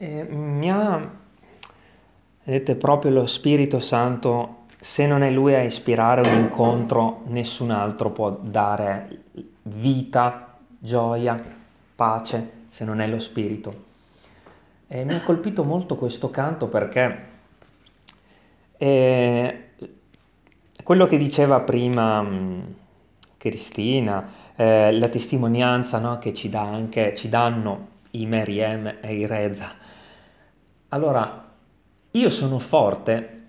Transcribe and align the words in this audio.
E 0.00 0.22
mi 0.22 0.70
ha, 0.70 1.10
vedete, 2.44 2.76
proprio 2.76 3.10
lo 3.10 3.26
Spirito 3.26 3.80
Santo, 3.80 4.66
se 4.78 5.08
non 5.08 5.22
è 5.22 5.30
Lui 5.32 5.56
a 5.56 5.62
ispirare 5.62 6.20
un 6.20 6.38
incontro, 6.38 7.22
nessun 7.26 7.72
altro 7.72 8.12
può 8.12 8.30
dare 8.30 9.22
vita, 9.62 10.56
gioia, 10.78 11.42
pace, 11.96 12.50
se 12.68 12.84
non 12.84 13.00
è 13.00 13.08
lo 13.08 13.18
Spirito. 13.18 13.86
E 14.86 15.04
mi 15.04 15.14
ha 15.14 15.20
colpito 15.20 15.64
molto 15.64 15.96
questo 15.96 16.30
canto 16.30 16.68
perché 16.68 17.26
eh, 18.76 19.70
quello 20.84 21.06
che 21.06 21.18
diceva 21.18 21.58
prima 21.58 22.22
mh, 22.22 22.74
Cristina, 23.36 24.30
eh, 24.54 24.92
la 24.92 25.08
testimonianza 25.08 25.98
no, 25.98 26.18
che 26.18 26.32
ci, 26.32 26.48
dà 26.48 26.62
anche, 26.62 27.16
ci 27.16 27.28
danno 27.28 27.96
i 28.12 28.26
Meriem 28.26 28.98
e 29.00 29.14
i 29.14 29.26
Reza. 29.26 29.70
Allora, 30.88 31.52
io 32.10 32.30
sono 32.30 32.58
forte, 32.58 33.46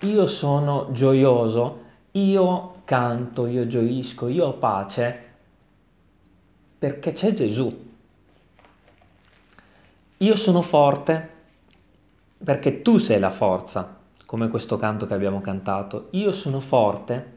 io 0.00 0.26
sono 0.26 0.88
gioioso, 0.92 1.84
io 2.12 2.82
canto, 2.84 3.46
io 3.46 3.66
gioisco, 3.66 4.28
io 4.28 4.46
ho 4.46 4.52
pace 4.54 5.24
perché 6.78 7.12
c'è 7.12 7.32
Gesù. 7.32 7.84
Io 10.18 10.34
sono 10.34 10.62
forte 10.62 11.30
perché 12.42 12.82
tu 12.82 12.98
sei 12.98 13.18
la 13.18 13.30
forza, 13.30 13.98
come 14.24 14.48
questo 14.48 14.76
canto 14.76 15.06
che 15.06 15.14
abbiamo 15.14 15.40
cantato. 15.40 16.08
Io 16.12 16.32
sono 16.32 16.60
forte 16.60 17.34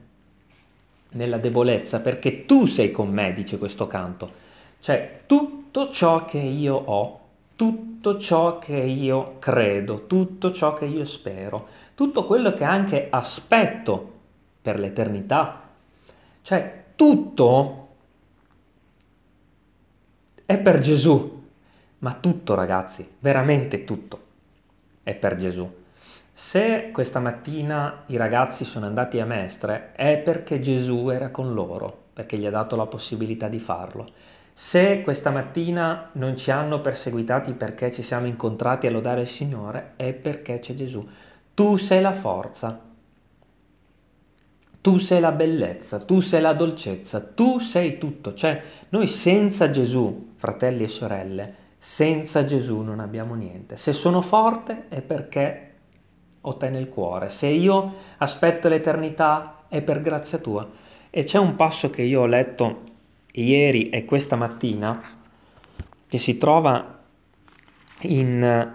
nella 1.11 1.37
debolezza 1.37 1.99
perché 1.99 2.45
tu 2.45 2.65
sei 2.65 2.91
con 2.91 3.09
me, 3.09 3.33
dice 3.33 3.57
questo 3.57 3.87
canto. 3.87 4.47
Cioè 4.79 5.21
tutto 5.25 5.89
ciò 5.89 6.25
che 6.25 6.37
io 6.37 6.75
ho, 6.75 7.19
tutto 7.55 8.17
ciò 8.17 8.57
che 8.57 8.77
io 8.77 9.35
credo, 9.39 10.07
tutto 10.07 10.51
ciò 10.51 10.73
che 10.73 10.85
io 10.85 11.03
spero, 11.05 11.67
tutto 11.95 12.23
quello 12.25 12.53
che 12.53 12.63
anche 12.63 13.07
aspetto 13.09 14.13
per 14.61 14.79
l'eternità, 14.79 15.61
cioè 16.41 16.83
tutto 16.95 17.87
è 20.45 20.57
per 20.57 20.79
Gesù. 20.79 21.37
Ma 21.99 22.13
tutto 22.13 22.55
ragazzi, 22.55 23.07
veramente 23.19 23.83
tutto 23.83 24.27
è 25.03 25.13
per 25.13 25.35
Gesù. 25.35 25.69
Se 26.31 26.91
questa 26.93 27.19
mattina 27.19 28.03
i 28.07 28.15
ragazzi 28.15 28.63
sono 28.63 28.85
andati 28.85 29.19
a 29.19 29.25
Mestre 29.25 29.91
è 29.91 30.17
perché 30.17 30.61
Gesù 30.61 31.09
era 31.09 31.29
con 31.31 31.53
loro, 31.53 32.05
perché 32.13 32.37
gli 32.37 32.45
ha 32.45 32.49
dato 32.49 32.77
la 32.77 32.85
possibilità 32.85 33.49
di 33.49 33.59
farlo. 33.59 34.09
Se 34.61 34.99
questa 35.03 35.29
mattina 35.29 36.09
non 36.15 36.35
ci 36.35 36.51
hanno 36.51 36.81
perseguitati 36.81 37.53
perché 37.53 37.91
ci 37.91 38.01
siamo 38.01 38.27
incontrati 38.27 38.87
a 38.87 38.91
lodare 38.91 39.21
il 39.21 39.27
Signore, 39.27 39.93
è 39.95 40.11
perché 40.11 40.59
c'è 40.59 40.73
Gesù. 40.73 41.07
Tu 41.53 41.77
sei 41.77 42.01
la 42.01 42.11
forza, 42.11 42.77
tu 44.81 44.97
sei 44.97 45.21
la 45.21 45.31
bellezza, 45.31 45.99
tu 45.99 46.19
sei 46.19 46.41
la 46.41 46.51
dolcezza, 46.51 47.21
tu 47.21 47.59
sei 47.59 47.97
tutto. 47.97 48.33
Cioè, 48.33 48.61
noi 48.89 49.07
senza 49.07 49.69
Gesù, 49.69 50.33
fratelli 50.35 50.83
e 50.83 50.89
sorelle, 50.89 51.53
senza 51.77 52.43
Gesù 52.43 52.81
non 52.81 52.99
abbiamo 52.99 53.35
niente. 53.35 53.77
Se 53.77 53.93
sono 53.93 54.19
forte 54.21 54.89
è 54.89 54.99
perché 54.99 55.73
ho 56.41 56.57
te 56.57 56.69
nel 56.69 56.89
cuore. 56.89 57.29
Se 57.29 57.47
io 57.47 57.93
aspetto 58.17 58.67
l'eternità 58.67 59.63
è 59.69 59.81
per 59.81 60.01
grazia 60.01 60.39
tua. 60.39 60.67
E 61.09 61.23
c'è 61.23 61.37
un 61.37 61.55
passo 61.55 61.89
che 61.89 62.01
io 62.01 62.19
ho 62.19 62.25
letto 62.25 62.87
ieri 63.33 63.89
e 63.89 64.05
questa 64.05 64.35
mattina 64.35 65.01
che 66.07 66.17
si 66.17 66.37
trova 66.37 66.99
in 68.01 68.73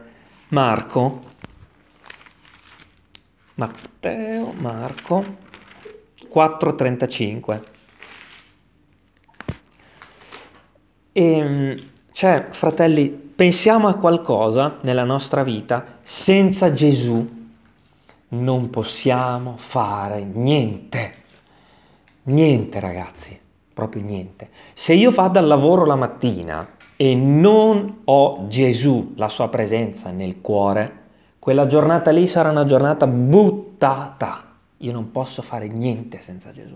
Marco, 0.49 1.23
Matteo, 3.55 4.53
Marco 4.53 5.37
4:35. 6.29 7.63
E 11.13 11.77
cioè, 12.13 12.49
fratelli, 12.51 13.11
pensiamo 13.11 13.89
a 13.89 13.95
qualcosa 13.95 14.79
nella 14.83 15.05
nostra 15.05 15.43
vita, 15.43 15.99
senza 16.03 16.73
Gesù 16.73 17.43
non 18.29 18.71
possiamo 18.71 19.57
fare 19.57 20.25
niente. 20.25 21.23
Niente, 22.25 22.81
ragazzi, 22.81 23.39
proprio 23.75 24.03
niente. 24.03 24.49
Se 24.73 24.95
io 24.95 25.11
vado 25.11 25.39
al 25.39 25.47
lavoro 25.47 25.85
la 25.85 25.97
mattina 25.97 26.67
e 26.97 27.15
non 27.17 28.03
ho 28.05 28.47
Gesù, 28.49 29.12
la 29.17 29.29
sua 29.29 29.49
presenza 29.49 30.11
nel 30.11 30.41
cuore, 30.41 31.03
quella 31.41 31.67
giornata 31.67 32.11
lì 32.11 32.27
sarà 32.27 32.51
una 32.51 32.65
giornata 32.65 33.07
buttata. 33.07 34.53
Io 34.79 34.93
non 34.93 35.11
posso 35.11 35.43
fare 35.43 35.69
niente 35.69 36.19
senza 36.21 36.53
Gesù. 36.53 36.75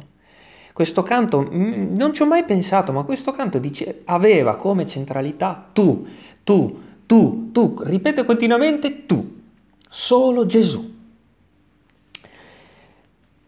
Questo 0.75 1.03
canto, 1.03 1.41
mm, 1.41 1.97
non 1.97 2.13
ci 2.13 2.23
ho 2.23 2.27
mai 2.27 2.45
pensato, 2.45 2.93
ma 2.93 3.05
questo 3.05 3.33
canto 3.33 3.59
dice, 3.59 4.03
aveva 4.05 4.57
come 4.57 4.87
centralità 4.87 5.71
tu, 5.73 6.07
tu, 6.45 6.79
tu, 7.07 7.51
tu, 7.53 7.75
ripete 7.81 8.25
continuamente 8.25 9.07
tu, 9.07 9.41
solo 9.89 10.47
Gesù. 10.47 10.97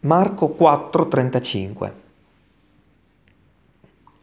Marco 0.00 0.48
4, 0.48 1.08
35. 1.08 1.99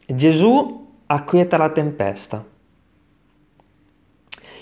Gesù 0.09 0.87
acquieta 1.05 1.57
la 1.57 1.69
tempesta. 1.69 2.45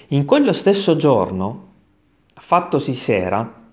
In 0.09 0.25
quello 0.25 0.53
stesso 0.53 0.95
giorno, 0.95 1.67
fattosi 2.33 2.95
sera, 2.95 3.63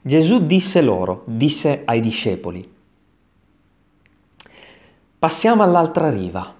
Gesù 0.00 0.46
disse 0.46 0.80
loro, 0.80 1.22
disse 1.26 1.82
ai 1.84 2.00
discepoli, 2.00 2.76
Passiamo 5.18 5.64
all'altra 5.64 6.10
riva. 6.10 6.54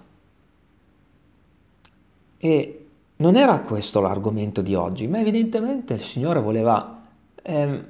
E 2.41 2.87
non 3.17 3.37
era 3.37 3.61
questo 3.61 4.01
l'argomento 4.01 4.63
di 4.63 4.75
oggi, 4.75 5.07
ma 5.07 5.21
evidentemente 5.21 5.95
il 5.95 6.01
Signore 6.01 6.41
voleva 6.41 7.01
eh, 7.41 7.85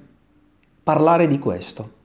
parlare 0.83 1.27
di 1.27 1.39
questo. 1.39 1.97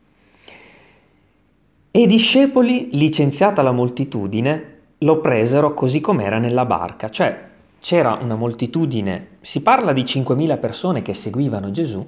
E 1.96 2.00
i 2.00 2.08
discepoli, 2.08 2.90
licenziata 2.94 3.62
la 3.62 3.72
moltitudine, 3.72 4.80
lo 4.98 5.20
presero 5.20 5.76
così 5.76 6.02
com'era 6.02 6.40
nella 6.40 6.66
barca, 6.66 7.08
cioè 7.08 7.50
c'era 7.80 8.18
una 8.20 8.34
moltitudine, 8.34 9.38
si 9.42 9.62
parla 9.62 9.94
di 9.94 10.02
5.000 10.02 10.60
persone 10.60 11.04
che 11.04 11.14
seguivano 11.14 11.70
Gesù 11.70 12.04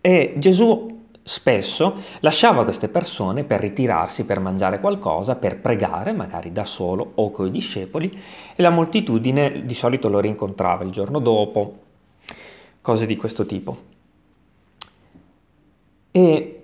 e 0.00 0.34
Gesù 0.38 1.04
spesso 1.22 1.94
lasciava 2.18 2.64
queste 2.64 2.88
persone 2.88 3.44
per 3.44 3.60
ritirarsi, 3.60 4.24
per 4.24 4.40
mangiare 4.40 4.80
qualcosa, 4.80 5.36
per 5.36 5.60
pregare, 5.60 6.12
magari 6.12 6.50
da 6.50 6.64
solo 6.64 7.12
o 7.14 7.30
coi 7.30 7.52
discepoli, 7.52 8.10
e 8.56 8.60
la 8.60 8.70
moltitudine 8.70 9.64
di 9.64 9.74
solito 9.74 10.08
lo 10.08 10.18
rincontrava 10.18 10.82
il 10.82 10.90
giorno 10.90 11.20
dopo, 11.20 11.78
cose 12.80 13.06
di 13.06 13.16
questo 13.16 13.46
tipo. 13.46 13.76
E 16.10 16.55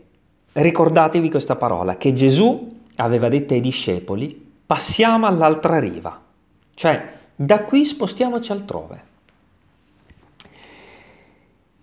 ricordatevi 0.52 1.30
questa 1.30 1.56
parola, 1.56 1.96
che 1.96 2.12
Gesù 2.12 2.80
aveva 2.96 3.28
detto 3.28 3.54
ai 3.54 3.60
discepoli, 3.60 4.50
passiamo 4.66 5.26
all'altra 5.26 5.78
riva, 5.78 6.20
cioè 6.74 7.20
da 7.34 7.64
qui 7.64 7.84
spostiamoci 7.84 8.52
altrove. 8.52 9.10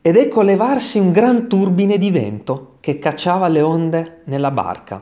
Ed 0.01 0.15
ecco 0.15 0.41
levarsi 0.41 0.97
un 0.97 1.11
gran 1.11 1.47
turbine 1.49 1.97
di 1.97 2.09
vento 2.09 2.77
che 2.79 2.99
cacciava 2.99 3.47
le 3.47 3.61
onde 3.61 4.21
nella 4.25 4.51
barca, 4.51 5.01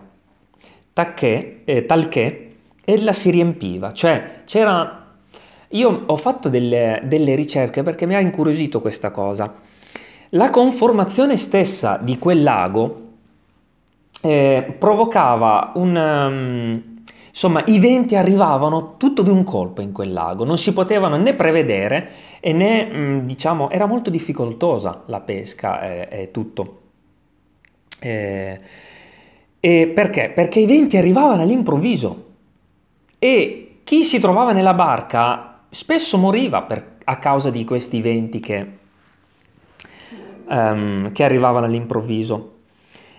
tacché, 0.92 1.62
eh, 1.66 1.86
talché 1.86 2.56
ella 2.84 3.14
si 3.14 3.30
riempiva, 3.30 3.92
cioè 3.92 4.42
c'era... 4.46 5.06
Io 5.72 6.04
ho 6.06 6.16
fatto 6.16 6.48
delle, 6.48 7.02
delle 7.04 7.36
ricerche 7.36 7.84
perché 7.84 8.06
mi 8.06 8.16
ha 8.16 8.22
incuriosito 8.22 8.80
questa 8.80 9.12
cosa. 9.12 9.54
La 10.30 10.50
conformazione 10.50 11.36
stessa 11.36 12.00
di 12.02 12.18
quel 12.18 12.42
lago 12.42 13.07
eh, 14.22 14.76
provocava 14.78 15.72
un... 15.76 15.96
Um, 15.96 16.96
Insomma, 17.38 17.62
i 17.68 17.78
venti 17.78 18.16
arrivavano 18.16 18.96
tutto 18.98 19.22
di 19.22 19.30
un 19.30 19.44
colpo 19.44 19.82
in 19.82 19.92
quel 19.92 20.12
lago, 20.12 20.44
non 20.44 20.58
si 20.58 20.74
potevano 20.74 21.18
né 21.18 21.36
prevedere 21.36 22.10
e 22.40 22.52
né, 22.52 22.90
mm, 22.92 23.20
diciamo, 23.26 23.70
era 23.70 23.86
molto 23.86 24.10
difficoltosa 24.10 25.04
la 25.06 25.20
pesca 25.20 25.82
e, 25.84 26.08
e 26.10 26.32
tutto. 26.32 26.82
E, 28.00 28.60
e 29.60 29.92
perché? 29.94 30.32
Perché 30.34 30.62
i 30.62 30.66
venti 30.66 30.98
arrivavano 30.98 31.44
all'improvviso 31.44 32.26
e 33.20 33.82
chi 33.84 34.04
si 34.04 34.18
trovava 34.18 34.52
nella 34.52 34.74
barca 34.74 35.60
spesso 35.70 36.18
moriva 36.18 36.64
per, 36.64 36.98
a 37.04 37.18
causa 37.18 37.52
di 37.52 37.64
questi 37.64 38.02
venti 38.02 38.40
che, 38.40 38.68
um, 40.48 41.12
che 41.12 41.24
arrivavano 41.24 41.68
all'improvviso. 41.68 42.57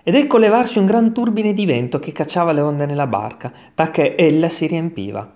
Ed 0.09 0.15
ecco 0.15 0.39
levarsi 0.39 0.79
un 0.79 0.87
gran 0.87 1.13
turbine 1.13 1.53
di 1.53 1.67
vento 1.67 1.99
che 1.99 2.13
cacciava 2.13 2.53
le 2.53 2.63
onde 2.63 2.87
nella 2.87 3.07
barca, 3.07 3.53
tacché 3.75 4.17
ella 4.17 4.49
si 4.49 4.67
riempiva. 4.67 5.31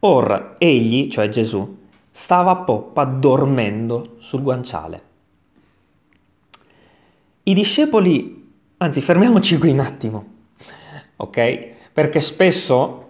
Or 0.00 0.56
egli, 0.58 1.08
cioè 1.08 1.28
Gesù, 1.28 1.78
stava 2.10 2.50
a 2.50 2.56
poppa 2.56 3.04
dormendo 3.04 4.16
sul 4.18 4.42
guanciale. 4.42 5.02
I 7.44 7.54
discepoli, 7.54 8.52
anzi 8.76 9.00
fermiamoci 9.00 9.56
qui 9.56 9.70
un 9.70 9.80
attimo, 9.80 10.26
ok? 11.16 11.68
Perché 11.90 12.20
spesso 12.20 13.08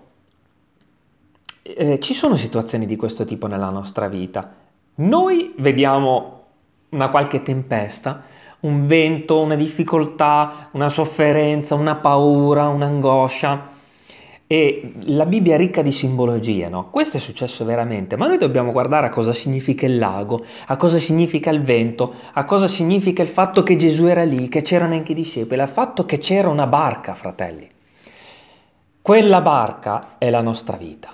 eh, 1.62 1.98
ci 1.98 2.14
sono 2.14 2.36
situazioni 2.36 2.86
di 2.86 2.94
questo 2.94 3.24
tipo 3.24 3.48
nella 3.48 3.70
nostra 3.70 4.06
vita. 4.06 4.54
Noi 4.94 5.54
vediamo 5.58 6.43
una 6.94 7.08
qualche 7.08 7.42
tempesta, 7.42 8.22
un 8.60 8.86
vento, 8.86 9.40
una 9.40 9.56
difficoltà, 9.56 10.68
una 10.72 10.88
sofferenza, 10.88 11.74
una 11.74 11.96
paura, 11.96 12.68
un'angoscia. 12.68 13.72
E 14.46 14.92
la 15.06 15.26
Bibbia 15.26 15.54
è 15.54 15.58
ricca 15.58 15.82
di 15.82 15.90
simbologie, 15.90 16.68
no? 16.68 16.90
Questo 16.90 17.16
è 17.16 17.20
successo 17.20 17.64
veramente, 17.64 18.16
ma 18.16 18.26
noi 18.26 18.38
dobbiamo 18.38 18.72
guardare 18.72 19.06
a 19.06 19.10
cosa 19.10 19.32
significa 19.32 19.86
il 19.86 19.98
lago, 19.98 20.44
a 20.66 20.76
cosa 20.76 20.98
significa 20.98 21.50
il 21.50 21.62
vento, 21.62 22.14
a 22.32 22.44
cosa 22.44 22.68
significa 22.68 23.22
il 23.22 23.28
fatto 23.28 23.62
che 23.62 23.76
Gesù 23.76 24.06
era 24.06 24.22
lì, 24.22 24.48
che 24.48 24.62
c'erano 24.62 24.94
anche 24.94 25.12
i 25.12 25.16
discepoli, 25.16 25.60
al 25.60 25.68
fatto 25.68 26.04
che 26.04 26.18
c'era 26.18 26.48
una 26.48 26.66
barca, 26.66 27.14
fratelli. 27.14 27.68
Quella 29.00 29.40
barca 29.40 30.16
è 30.18 30.30
la 30.30 30.40
nostra 30.40 30.76
vita 30.76 31.10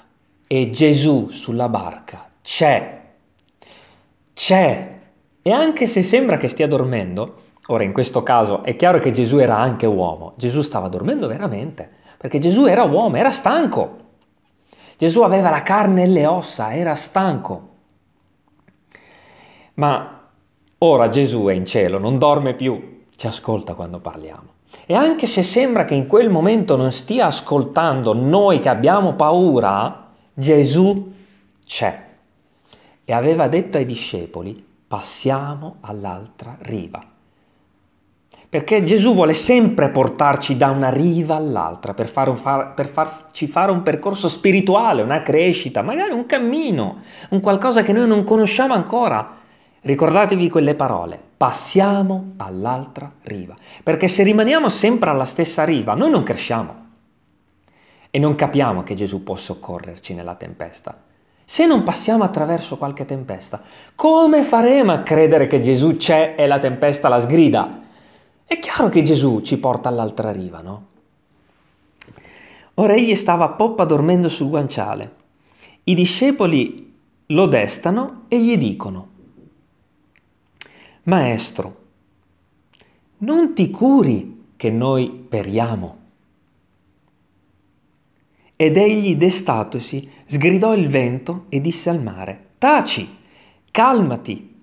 e 0.46 0.70
Gesù 0.70 1.28
sulla 1.28 1.68
barca 1.68 2.28
c'è. 2.42 3.02
C'è. 4.32 4.99
E 5.50 5.52
anche 5.52 5.88
se 5.88 6.04
sembra 6.04 6.36
che 6.36 6.46
stia 6.46 6.68
dormendo, 6.68 7.34
ora 7.66 7.82
in 7.82 7.92
questo 7.92 8.22
caso 8.22 8.62
è 8.62 8.76
chiaro 8.76 9.00
che 9.00 9.10
Gesù 9.10 9.38
era 9.38 9.56
anche 9.56 9.84
uomo, 9.84 10.34
Gesù 10.36 10.60
stava 10.60 10.86
dormendo 10.86 11.26
veramente, 11.26 11.90
perché 12.18 12.38
Gesù 12.38 12.66
era 12.66 12.84
uomo, 12.84 13.16
era 13.16 13.32
stanco. 13.32 13.96
Gesù 14.96 15.22
aveva 15.22 15.50
la 15.50 15.64
carne 15.64 16.04
e 16.04 16.06
le 16.06 16.24
ossa, 16.24 16.72
era 16.72 16.94
stanco. 16.94 17.68
Ma 19.74 20.20
ora 20.78 21.08
Gesù 21.08 21.46
è 21.46 21.52
in 21.52 21.64
cielo, 21.64 21.98
non 21.98 22.16
dorme 22.16 22.54
più, 22.54 23.06
ci 23.16 23.26
ascolta 23.26 23.74
quando 23.74 23.98
parliamo. 23.98 24.52
E 24.86 24.94
anche 24.94 25.26
se 25.26 25.42
sembra 25.42 25.84
che 25.84 25.94
in 25.94 26.06
quel 26.06 26.30
momento 26.30 26.76
non 26.76 26.92
stia 26.92 27.26
ascoltando 27.26 28.14
noi 28.14 28.60
che 28.60 28.68
abbiamo 28.68 29.14
paura, 29.14 30.12
Gesù 30.32 31.12
c'è 31.66 32.06
e 33.04 33.12
aveva 33.12 33.48
detto 33.48 33.78
ai 33.78 33.84
discepoli, 33.84 34.68
passiamo 34.90 35.76
all'altra 35.82 36.56
riva. 36.62 37.00
Perché 38.48 38.82
Gesù 38.82 39.14
vuole 39.14 39.34
sempre 39.34 39.88
portarci 39.88 40.56
da 40.56 40.70
una 40.70 40.90
riva 40.90 41.36
all'altra 41.36 41.94
per, 41.94 42.08
far, 42.08 42.74
per 42.74 42.88
farci 42.88 43.46
fare 43.46 43.70
un 43.70 43.82
percorso 43.82 44.28
spirituale, 44.28 45.02
una 45.02 45.22
crescita, 45.22 45.82
magari 45.82 46.10
un 46.10 46.26
cammino, 46.26 47.02
un 47.28 47.38
qualcosa 47.38 47.84
che 47.84 47.92
noi 47.92 48.08
non 48.08 48.24
conosciamo 48.24 48.74
ancora. 48.74 49.36
Ricordatevi 49.80 50.50
quelle 50.50 50.74
parole, 50.74 51.20
passiamo 51.36 52.32
all'altra 52.38 53.12
riva. 53.22 53.54
Perché 53.84 54.08
se 54.08 54.24
rimaniamo 54.24 54.68
sempre 54.68 55.10
alla 55.10 55.24
stessa 55.24 55.62
riva, 55.62 55.94
noi 55.94 56.10
non 56.10 56.24
cresciamo 56.24 56.86
e 58.10 58.18
non 58.18 58.34
capiamo 58.34 58.82
che 58.82 58.94
Gesù 58.94 59.22
può 59.22 59.36
soccorrerci 59.36 60.14
nella 60.14 60.34
tempesta. 60.34 61.09
Se 61.50 61.66
non 61.66 61.82
passiamo 61.82 62.22
attraverso 62.22 62.76
qualche 62.76 63.04
tempesta, 63.04 63.60
come 63.96 64.44
faremo 64.44 64.92
a 64.92 65.00
credere 65.00 65.48
che 65.48 65.60
Gesù 65.60 65.96
c'è 65.96 66.36
e 66.38 66.46
la 66.46 66.58
tempesta 66.58 67.08
la 67.08 67.20
sgrida? 67.20 67.80
È 68.44 68.56
chiaro 68.60 68.88
che 68.88 69.02
Gesù 69.02 69.40
ci 69.40 69.58
porta 69.58 69.88
all'altra 69.88 70.30
riva, 70.30 70.60
no? 70.60 70.86
Ora 72.74 72.94
egli 72.94 73.16
stava 73.16 73.46
a 73.46 73.48
poppa 73.48 73.84
dormendo 73.84 74.28
sul 74.28 74.48
guanciale. 74.48 75.14
I 75.82 75.94
discepoli 75.94 76.94
lo 77.26 77.46
destano 77.46 78.26
e 78.28 78.40
gli 78.40 78.56
dicono, 78.56 79.08
Maestro, 81.02 81.76
non 83.18 83.54
ti 83.54 83.70
curi 83.70 84.52
che 84.54 84.70
noi 84.70 85.10
periamo. 85.10 85.99
Ed 88.60 88.76
egli, 88.76 89.16
destatosi, 89.16 90.06
sgridò 90.26 90.74
il 90.74 90.88
vento 90.88 91.46
e 91.48 91.62
disse 91.62 91.88
al 91.88 92.02
mare, 92.02 92.48
Taci, 92.58 93.08
calmati. 93.70 94.54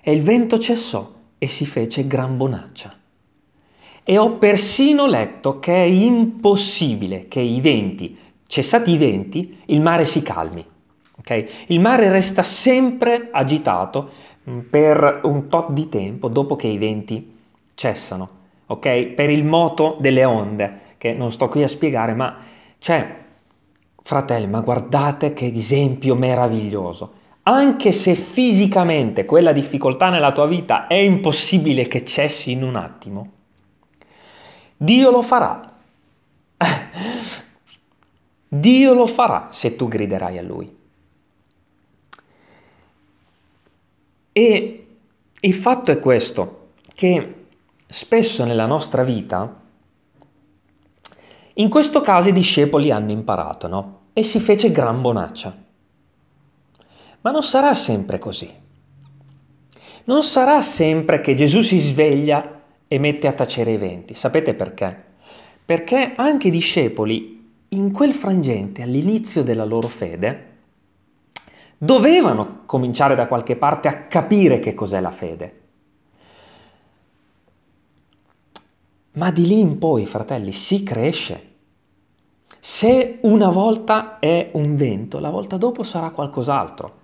E 0.00 0.10
il 0.10 0.22
vento 0.22 0.56
cessò 0.56 1.06
e 1.36 1.46
si 1.46 1.66
fece 1.66 2.06
gran 2.06 2.38
bonaccia. 2.38 2.96
E 4.02 4.16
ho 4.16 4.38
persino 4.38 5.06
letto 5.06 5.58
che 5.58 5.74
è 5.74 5.86
impossibile 5.86 7.28
che 7.28 7.40
i 7.40 7.60
venti, 7.60 8.16
cessati 8.46 8.92
i 8.92 8.96
venti, 8.96 9.54
il 9.66 9.82
mare 9.82 10.06
si 10.06 10.22
calmi. 10.22 10.64
Okay? 11.18 11.46
Il 11.66 11.80
mare 11.80 12.08
resta 12.08 12.42
sempre 12.42 13.28
agitato 13.30 14.12
mm, 14.48 14.60
per 14.70 15.20
un 15.24 15.46
tot 15.48 15.72
di 15.72 15.90
tempo 15.90 16.28
dopo 16.28 16.56
che 16.56 16.68
i 16.68 16.78
venti 16.78 17.36
cessano, 17.74 18.30
ok? 18.64 19.08
Per 19.08 19.28
il 19.28 19.44
moto 19.44 19.98
delle 20.00 20.24
onde, 20.24 20.80
che 20.96 21.12
non 21.12 21.30
sto 21.30 21.48
qui 21.48 21.62
a 21.62 21.68
spiegare, 21.68 22.14
ma 22.14 22.52
cioè, 22.84 23.24
fratelli, 24.02 24.46
ma 24.46 24.60
guardate 24.60 25.32
che 25.32 25.46
esempio 25.46 26.14
meraviglioso. 26.14 27.14
Anche 27.44 27.92
se 27.92 28.14
fisicamente 28.14 29.24
quella 29.24 29.52
difficoltà 29.52 30.10
nella 30.10 30.32
tua 30.32 30.44
vita 30.44 30.86
è 30.86 30.96
impossibile 30.96 31.88
che 31.88 32.04
cessi 32.04 32.50
in 32.50 32.62
un 32.62 32.76
attimo, 32.76 33.32
Dio 34.76 35.10
lo 35.10 35.22
farà. 35.22 35.72
Dio 38.48 38.92
lo 38.92 39.06
farà 39.06 39.48
se 39.50 39.76
tu 39.76 39.88
griderai 39.88 40.36
a 40.36 40.42
Lui. 40.42 40.76
E 44.30 44.86
il 45.40 45.54
fatto 45.54 45.90
è 45.90 45.98
questo, 45.98 46.72
che 46.94 47.46
spesso 47.86 48.44
nella 48.44 48.66
nostra 48.66 49.04
vita 49.04 49.62
in 51.54 51.68
questo 51.68 52.00
caso 52.00 52.28
i 52.28 52.32
discepoli 52.32 52.90
hanno 52.90 53.12
imparato, 53.12 53.68
no? 53.68 54.00
E 54.12 54.22
si 54.24 54.40
fece 54.40 54.72
gran 54.72 55.00
bonaccia. 55.00 55.56
Ma 57.20 57.30
non 57.30 57.42
sarà 57.42 57.74
sempre 57.74 58.18
così. 58.18 58.52
Non 60.04 60.22
sarà 60.22 60.60
sempre 60.60 61.20
che 61.20 61.34
Gesù 61.34 61.62
si 61.62 61.78
sveglia 61.78 62.60
e 62.88 62.98
mette 62.98 63.26
a 63.28 63.32
tacere 63.32 63.72
i 63.72 63.76
venti. 63.76 64.14
Sapete 64.14 64.54
perché? 64.54 65.02
Perché 65.64 66.12
anche 66.16 66.48
i 66.48 66.50
discepoli, 66.50 67.52
in 67.68 67.92
quel 67.92 68.12
frangente, 68.12 68.82
all'inizio 68.82 69.42
della 69.42 69.64
loro 69.64 69.88
fede, 69.88 70.52
dovevano 71.78 72.62
cominciare 72.66 73.14
da 73.14 73.26
qualche 73.26 73.56
parte 73.56 73.88
a 73.88 74.06
capire 74.06 74.58
che 74.58 74.74
cos'è 74.74 75.00
la 75.00 75.10
fede. 75.10 75.62
Ma 79.14 79.30
di 79.30 79.46
lì 79.46 79.60
in 79.60 79.78
poi, 79.78 80.06
fratelli, 80.06 80.50
si 80.50 80.82
cresce. 80.82 81.52
Se 82.58 83.18
una 83.22 83.48
volta 83.48 84.18
è 84.18 84.50
un 84.54 84.74
vento, 84.74 85.20
la 85.20 85.30
volta 85.30 85.56
dopo 85.56 85.82
sarà 85.82 86.10
qualcos'altro. 86.10 87.02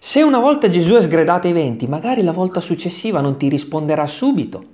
Se 0.00 0.22
una 0.22 0.40
volta 0.40 0.68
Gesù 0.68 0.94
è 0.94 1.00
sgredato 1.00 1.46
i 1.46 1.52
venti, 1.52 1.86
magari 1.86 2.22
la 2.22 2.32
volta 2.32 2.58
successiva 2.58 3.20
non 3.20 3.36
ti 3.36 3.48
risponderà 3.48 4.06
subito. 4.06 4.64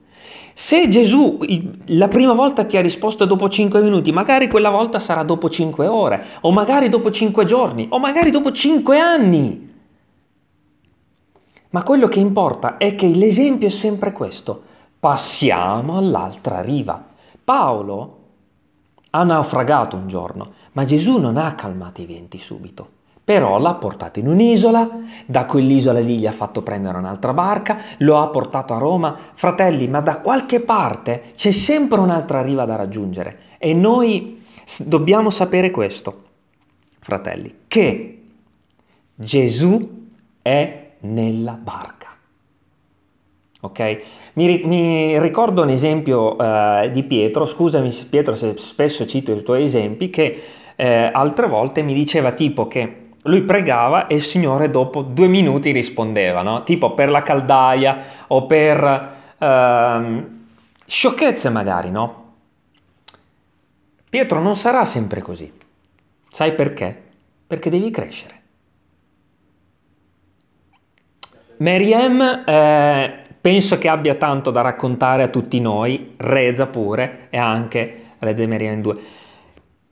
Se 0.54 0.88
Gesù 0.88 1.38
la 1.86 2.08
prima 2.08 2.32
volta 2.32 2.64
ti 2.64 2.78
ha 2.78 2.80
risposto 2.80 3.26
dopo 3.26 3.50
5 3.50 3.82
minuti, 3.82 4.10
magari 4.10 4.48
quella 4.48 4.70
volta 4.70 4.98
sarà 4.98 5.22
dopo 5.24 5.50
5 5.50 5.86
ore, 5.86 6.24
o 6.40 6.52
magari 6.52 6.88
dopo 6.88 7.10
5 7.10 7.44
giorni, 7.44 7.86
o 7.90 7.98
magari 7.98 8.30
dopo 8.30 8.50
5 8.50 8.98
anni. 8.98 9.74
Ma 11.70 11.82
quello 11.82 12.08
che 12.08 12.20
importa 12.20 12.78
è 12.78 12.94
che 12.94 13.08
l'esempio 13.08 13.66
è 13.68 13.70
sempre 13.70 14.12
questo 14.12 14.76
passiamo 14.98 15.96
all'altra 15.96 16.60
riva. 16.60 17.04
Paolo 17.44 18.16
ha 19.10 19.24
naufragato 19.24 19.96
un 19.96 20.06
giorno, 20.06 20.52
ma 20.72 20.84
Gesù 20.84 21.18
non 21.18 21.36
ha 21.36 21.54
calmato 21.54 22.00
i 22.00 22.06
venti 22.06 22.38
subito. 22.38 22.96
Però 23.28 23.58
l'ha 23.58 23.74
portato 23.74 24.20
in 24.20 24.26
un'isola, 24.26 24.88
da 25.26 25.44
quell'isola 25.44 26.00
lì 26.00 26.18
gli 26.18 26.26
ha 26.26 26.32
fatto 26.32 26.62
prendere 26.62 26.96
un'altra 26.96 27.34
barca, 27.34 27.76
lo 27.98 28.18
ha 28.18 28.28
portato 28.28 28.72
a 28.72 28.78
Roma. 28.78 29.14
Fratelli, 29.34 29.86
ma 29.86 30.00
da 30.00 30.20
qualche 30.20 30.60
parte 30.60 31.24
c'è 31.34 31.50
sempre 31.50 32.00
un'altra 32.00 32.40
riva 32.40 32.64
da 32.64 32.76
raggiungere. 32.76 33.38
E 33.58 33.74
noi 33.74 34.42
dobbiamo 34.84 35.28
sapere 35.28 35.70
questo, 35.70 36.22
fratelli, 37.00 37.54
che 37.68 38.22
Gesù 39.14 40.06
è 40.40 40.92
nella 41.00 41.52
barca. 41.52 41.97
Ok? 43.60 44.02
Mi, 44.34 44.62
mi, 44.64 45.18
ricordo 45.18 45.62
un 45.62 45.70
esempio 45.70 46.36
uh, 46.36 46.88
di 46.90 47.02
Pietro, 47.02 47.44
scusami 47.44 47.90
Pietro 48.08 48.34
se 48.34 48.54
spesso 48.56 49.04
cito 49.04 49.32
i 49.32 49.42
tuoi 49.42 49.64
esempi, 49.64 50.08
che 50.08 50.42
eh, 50.76 51.10
altre 51.12 51.48
volte 51.48 51.82
mi 51.82 51.92
diceva 51.92 52.30
tipo 52.30 52.68
che 52.68 53.06
lui 53.22 53.42
pregava 53.42 54.06
e 54.06 54.14
il 54.14 54.22
Signore 54.22 54.70
dopo 54.70 55.02
due 55.02 55.26
minuti 55.26 55.72
rispondeva, 55.72 56.42
no? 56.42 56.62
tipo 56.62 56.94
per 56.94 57.10
la 57.10 57.22
caldaia 57.22 58.00
o 58.28 58.46
per 58.46 59.16
uh, 59.38 60.28
sciocchezze 60.86 61.50
magari, 61.50 61.90
no? 61.90 62.26
Pietro 64.08 64.40
non 64.40 64.54
sarà 64.54 64.84
sempre 64.84 65.20
così. 65.20 65.52
Sai 66.30 66.54
perché? 66.54 67.02
Perché 67.46 67.68
devi 67.68 67.90
crescere. 67.90 68.36
Meriem 71.58 72.44
eh, 72.46 73.24
penso 73.48 73.78
che 73.78 73.88
abbia 73.88 74.14
tanto 74.16 74.50
da 74.50 74.60
raccontare 74.60 75.22
a 75.22 75.28
tutti 75.28 75.58
noi, 75.58 76.12
Reza 76.18 76.66
pure, 76.66 77.28
e 77.30 77.38
anche 77.38 78.10
Reza 78.18 78.42
e 78.42 78.46
Meriem 78.46 78.82
2. 78.82 79.00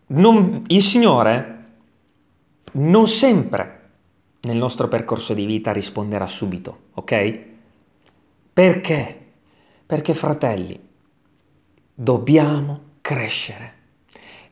Non, 0.08 0.62
il 0.66 0.82
Signore 0.82 1.62
non 2.72 3.08
sempre 3.08 3.80
nel 4.42 4.58
nostro 4.58 4.88
percorso 4.88 5.32
di 5.32 5.46
vita 5.46 5.72
risponderà 5.72 6.26
subito, 6.26 6.80
ok? 6.96 7.40
Perché? 8.52 9.20
Perché 9.86 10.12
fratelli, 10.12 10.78
dobbiamo 11.94 12.80
crescere. 13.00 13.72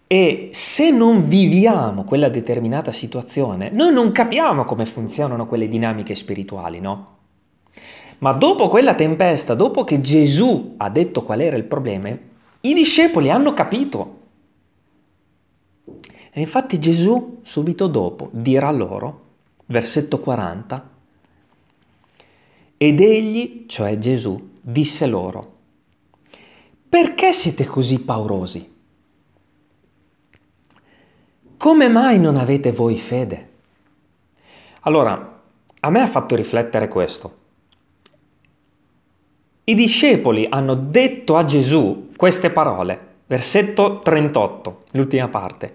E 0.07 0.49
se 0.53 0.91
non 0.91 1.29
viviamo 1.29 2.05
quella 2.05 2.31
determinata 2.31 2.91
situazione, 2.91 3.69
noi 3.69 3.93
non 3.93 4.13
capiamo 4.13 4.65
come 4.65 4.87
funzionano 4.87 5.47
quelle 5.47 5.69
dinamiche 5.69 6.15
spirituali, 6.15 6.81
no? 6.81 7.14
Ma 8.19 8.33
dopo 8.33 8.69
quella 8.69 8.95
tempesta, 8.95 9.55
dopo 9.55 9.85
che 9.85 10.01
Gesù 10.01 10.75
ha 10.77 10.89
detto 10.91 11.23
qual 11.23 11.41
era 11.41 11.57
il 11.57 11.65
problema, 11.65 12.09
i 12.09 12.73
discepoli 12.73 13.31
hanno 13.31 13.53
capito. 13.53 14.21
E 16.31 16.41
infatti 16.41 16.79
Gesù 16.79 17.41
subito 17.43 17.87
dopo 17.87 18.29
dirà 18.33 18.71
loro, 18.71 19.23
versetto 19.67 20.19
40, 20.19 20.91
ed 22.77 23.01
egli, 23.01 23.67
cioè 23.67 23.99
Gesù, 23.99 24.51
disse 24.61 25.07
loro, 25.07 25.53
perché 26.89 27.33
siete 27.33 27.65
così 27.65 28.01
paurosi? 28.01 28.73
Come 31.57 31.89
mai 31.89 32.19
non 32.19 32.37
avete 32.37 32.73
voi 32.73 32.99
fede? 32.99 33.53
Allora, 34.81 35.43
a 35.81 35.91
me 35.91 36.01
ha 36.01 36.07
fatto 36.07 36.35
riflettere 36.35 36.89
questo. 36.89 37.43
I 39.65 39.75
discepoli 39.75 40.47
hanno 40.49 40.75
detto 40.75 41.37
a 41.37 41.45
Gesù 41.45 42.11
queste 42.17 42.51
parole, 42.51 43.17
versetto 43.27 44.01
38, 44.01 44.85
l'ultima 44.93 45.29
parte. 45.29 45.75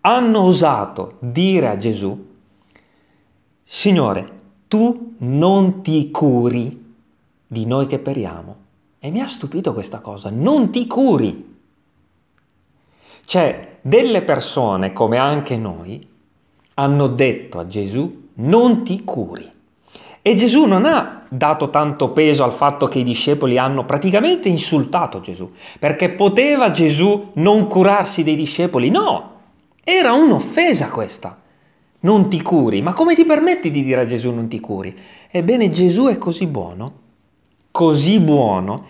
Hanno 0.00 0.40
osato 0.40 1.16
dire 1.20 1.68
a 1.68 1.76
Gesù, 1.76 2.26
Signore, 3.62 4.36
tu 4.66 5.16
non 5.18 5.82
ti 5.82 6.10
curi 6.10 6.86
di 7.46 7.66
noi 7.66 7.86
che 7.86 7.98
periamo. 7.98 8.56
E 8.98 9.10
mi 9.10 9.20
ha 9.20 9.28
stupito 9.28 9.74
questa 9.74 10.00
cosa, 10.00 10.30
non 10.30 10.70
ti 10.70 10.86
curi. 10.86 11.56
Cioè, 13.26 13.78
delle 13.82 14.22
persone, 14.22 14.92
come 14.94 15.18
anche 15.18 15.58
noi, 15.58 16.06
hanno 16.74 17.08
detto 17.08 17.58
a 17.58 17.66
Gesù, 17.66 18.30
non 18.34 18.84
ti 18.84 19.04
curi. 19.04 19.52
E 20.22 20.34
Gesù 20.34 20.64
non 20.64 20.86
ha 20.86 21.17
dato 21.28 21.70
tanto 21.70 22.10
peso 22.10 22.44
al 22.44 22.52
fatto 22.52 22.86
che 22.86 23.00
i 23.00 23.04
discepoli 23.04 23.58
hanno 23.58 23.84
praticamente 23.84 24.48
insultato 24.48 25.20
Gesù, 25.20 25.50
perché 25.78 26.10
poteva 26.10 26.70
Gesù 26.70 27.30
non 27.34 27.66
curarsi 27.66 28.22
dei 28.22 28.36
discepoli? 28.36 28.90
No, 28.90 29.32
era 29.84 30.12
un'offesa 30.12 30.90
questa. 30.90 31.40
Non 32.00 32.28
ti 32.28 32.42
curi, 32.42 32.80
ma 32.80 32.92
come 32.92 33.14
ti 33.14 33.24
permetti 33.24 33.70
di 33.70 33.82
dire 33.82 34.02
a 34.02 34.06
Gesù 34.06 34.32
non 34.32 34.46
ti 34.46 34.60
curi? 34.60 34.94
Ebbene 35.30 35.68
Gesù 35.68 36.06
è 36.06 36.16
così 36.16 36.46
buono, 36.46 36.92
così 37.72 38.20
buono, 38.20 38.84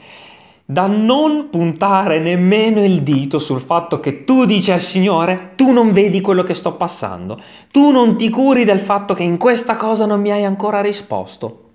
da 0.66 0.86
non 0.86 1.48
puntare 1.48 2.18
nemmeno 2.18 2.84
il 2.84 3.02
dito 3.02 3.38
sul 3.38 3.60
fatto 3.60 4.00
che 4.00 4.24
tu 4.24 4.44
dici 4.44 4.70
al 4.70 4.80
Signore, 4.80 5.52
tu 5.56 5.70
non 5.70 5.92
vedi 5.92 6.20
quello 6.20 6.42
che 6.42 6.52
sto 6.52 6.74
passando, 6.74 7.40
tu 7.70 7.90
non 7.90 8.18
ti 8.18 8.28
curi 8.28 8.64
del 8.64 8.78
fatto 8.78 9.14
che 9.14 9.22
in 9.22 9.38
questa 9.38 9.76
cosa 9.76 10.04
non 10.04 10.20
mi 10.20 10.30
hai 10.30 10.44
ancora 10.44 10.82
risposto. 10.82 11.67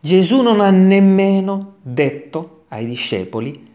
Gesù 0.00 0.42
non 0.42 0.60
ha 0.60 0.70
nemmeno 0.70 1.76
detto 1.82 2.64
ai 2.68 2.86
discepoli, 2.86 3.74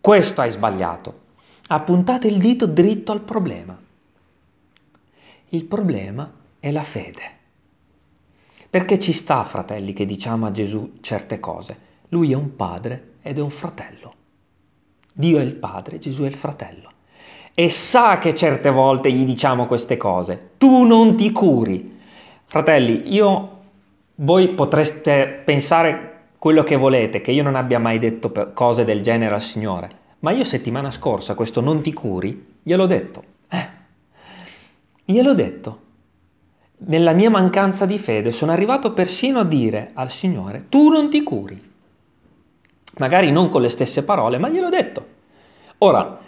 questo 0.00 0.40
hai 0.40 0.50
sbagliato, 0.50 1.20
ha 1.68 1.80
puntato 1.80 2.26
il 2.26 2.38
dito 2.38 2.66
dritto 2.66 3.12
al 3.12 3.22
problema. 3.22 3.76
Il 5.48 5.64
problema 5.64 6.32
è 6.58 6.70
la 6.70 6.82
fede. 6.82 7.34
Perché 8.68 8.98
ci 8.98 9.12
sta, 9.12 9.44
fratelli, 9.44 9.92
che 9.92 10.04
diciamo 10.04 10.46
a 10.46 10.50
Gesù 10.50 10.94
certe 11.00 11.40
cose. 11.40 11.78
Lui 12.08 12.32
è 12.32 12.34
un 12.34 12.56
padre 12.56 13.14
ed 13.22 13.38
è 13.38 13.40
un 13.40 13.50
fratello. 13.50 14.14
Dio 15.12 15.38
è 15.38 15.42
il 15.42 15.54
padre, 15.54 15.98
Gesù 15.98 16.24
è 16.24 16.26
il 16.26 16.34
fratello. 16.34 16.90
E 17.54 17.70
sa 17.70 18.18
che 18.18 18.34
certe 18.34 18.70
volte 18.70 19.10
gli 19.10 19.24
diciamo 19.24 19.66
queste 19.66 19.96
cose. 19.96 20.50
Tu 20.58 20.84
non 20.84 21.16
ti 21.16 21.32
curi. 21.32 21.98
Fratelli, 22.44 23.14
io, 23.14 23.55
voi 24.16 24.54
potreste 24.54 25.42
pensare 25.44 26.12
quello 26.38 26.62
che 26.62 26.76
volete, 26.76 27.20
che 27.20 27.32
io 27.32 27.42
non 27.42 27.54
abbia 27.54 27.78
mai 27.78 27.98
detto 27.98 28.32
cose 28.52 28.84
del 28.84 29.00
genere 29.00 29.34
al 29.34 29.42
Signore, 29.42 29.90
ma 30.20 30.30
io 30.32 30.44
settimana 30.44 30.90
scorsa 30.90 31.34
questo 31.34 31.60
non 31.60 31.80
ti 31.80 31.92
curi, 31.92 32.58
gliel'ho 32.62 32.86
detto. 32.86 33.22
Eh, 33.48 33.68
gliel'ho 35.04 35.34
detto. 35.34 35.80
Nella 36.78 37.12
mia 37.12 37.30
mancanza 37.30 37.86
di 37.86 37.98
fede 37.98 38.32
sono 38.32 38.52
arrivato 38.52 38.92
persino 38.92 39.40
a 39.40 39.44
dire 39.44 39.92
al 39.94 40.10
Signore, 40.10 40.68
tu 40.68 40.88
non 40.90 41.08
ti 41.08 41.22
curi 41.22 41.66
magari 42.98 43.30
non 43.30 43.48
con 43.48 43.62
le 43.62 43.68
stesse 43.68 44.04
parole, 44.04 44.38
ma 44.38 44.48
gliel'ho 44.48 44.68
detto. 44.68 45.06
Ora, 45.78 46.18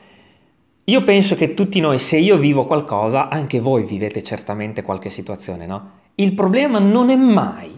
io 0.85 1.05
penso 1.05 1.35
che 1.35 1.55
tutti 1.55 1.81
noi, 1.81 1.99
se 1.99 2.17
io 2.17 2.37
vivo 2.39 2.65
qualcosa, 2.65 3.29
anche 3.29 3.61
voi 3.61 3.85
vivete 3.85 4.23
certamente 4.23 4.83
qualche 4.83 5.11
situazione, 5.11 5.67
no? 5.67 5.91
Il 6.21 6.35
problema 6.35 6.81
non 6.81 7.11
è 7.11 7.17
mai 7.17 7.71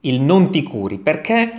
il 0.00 0.22
non 0.22 0.50
ti 0.50 0.62
curi, 0.62 0.98
perché 0.98 1.52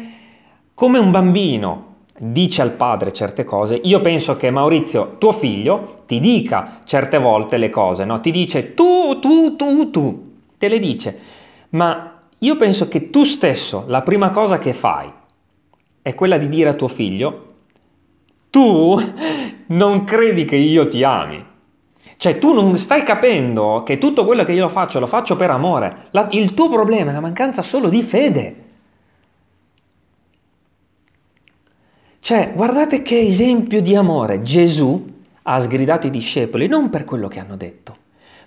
come 0.74 0.98
un 0.98 1.12
bambino 1.12 1.86
dice 2.18 2.64
al 2.64 2.72
padre 2.72 3.12
certe 3.12 3.44
cose, 3.44 3.80
io 3.84 4.02
penso 4.02 4.36
che 4.36 4.50
Maurizio, 4.50 5.18
tuo 5.20 5.32
figlio, 5.32 5.94
ti 6.08 6.20
dica 6.20 6.80
certe 6.86 7.20
volte 7.20 7.58
le 7.58 7.70
cose, 7.70 8.04
no? 8.04 8.20
Ti 8.20 8.32
dice 8.32 8.74
tu, 8.74 9.20
tu, 9.20 9.56
tu, 9.56 9.92
tu, 9.92 10.32
te 10.58 10.68
le 10.68 10.80
dice, 10.80 11.20
ma 11.70 12.20
io 12.40 12.56
penso 12.56 12.88
che 12.88 13.12
tu 13.12 13.24
stesso, 13.24 13.84
la 13.86 14.02
prima 14.02 14.30
cosa 14.30 14.58
che 14.58 14.74
fai 14.74 15.12
è 16.02 16.16
quella 16.16 16.40
di 16.40 16.48
dire 16.48 16.70
a 16.70 16.74
tuo 16.74 16.88
figlio, 16.88 17.54
tu 18.50 19.00
non 19.68 20.04
credi 20.04 20.46
che 20.46 20.56
io 20.56 20.88
ti 20.88 21.04
ami. 21.04 21.47
Cioè 22.18 22.40
tu 22.40 22.52
non 22.52 22.76
stai 22.78 23.04
capendo 23.04 23.84
che 23.84 24.00
tutto 24.00 24.26
quello 24.26 24.44
che 24.44 24.52
io 24.52 24.68
faccio 24.70 25.00
lo 25.00 25.08
faccio 25.08 25.36
per 25.36 25.52
amore. 25.52 26.08
La, 26.12 26.28
il 26.32 26.54
tuo 26.56 26.68
problema 26.68 27.12
è 27.12 27.14
la 27.14 27.20
mancanza 27.20 27.62
solo 27.62 27.90
di 27.90 28.02
fede. 28.02 28.66
Cioè, 32.20 32.52
guardate 32.54 33.04
che 33.04 33.20
esempio 33.20 33.82
di 33.82 33.96
amore. 33.96 34.42
Gesù 34.42 35.16
ha 35.44 35.62
sgridato 35.62 36.08
i 36.08 36.10
discepoli 36.10 36.68
non 36.68 36.90
per 36.90 37.06
quello 37.06 37.28
che 37.28 37.40
hanno 37.40 37.56
detto, 37.56 37.98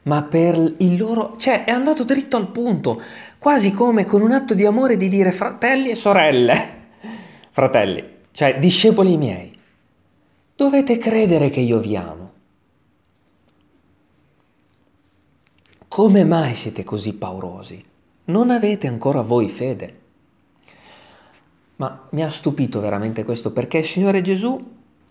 ma 0.02 0.22
per 0.22 0.74
il 0.78 0.98
loro... 0.98 1.34
cioè 1.36 1.64
è 1.64 1.70
andato 1.70 2.04
dritto 2.04 2.36
al 2.36 2.48
punto, 2.48 3.00
quasi 3.38 3.72
come 3.72 4.04
con 4.04 4.20
un 4.20 4.32
atto 4.32 4.52
di 4.52 4.66
amore 4.66 4.96
di 4.96 5.08
dire 5.08 5.32
fratelli 5.32 5.90
e 5.90 5.94
sorelle. 5.94 6.78
Fratelli, 7.50 8.04
cioè 8.32 8.58
discepoli 8.58 9.16
miei, 9.16 9.50
dovete 10.54 10.98
credere 10.98 11.48
che 11.48 11.60
io 11.60 11.78
vi 11.78 11.96
amo. 11.96 12.32
Come 16.00 16.24
mai 16.24 16.54
siete 16.54 16.82
così 16.82 17.12
paurosi? 17.12 17.78
Non 18.24 18.48
avete 18.48 18.86
ancora 18.86 19.20
voi 19.20 19.50
fede. 19.50 19.98
Ma 21.76 22.06
mi 22.12 22.22
ha 22.22 22.30
stupito 22.30 22.80
veramente 22.80 23.22
questo 23.22 23.52
perché 23.52 23.76
il 23.76 23.84
Signore 23.84 24.22
Gesù 24.22 24.58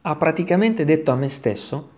ha 0.01 0.15
praticamente 0.15 0.85
detto 0.85 1.11
a 1.11 1.15
me 1.15 1.29
stesso, 1.29 1.89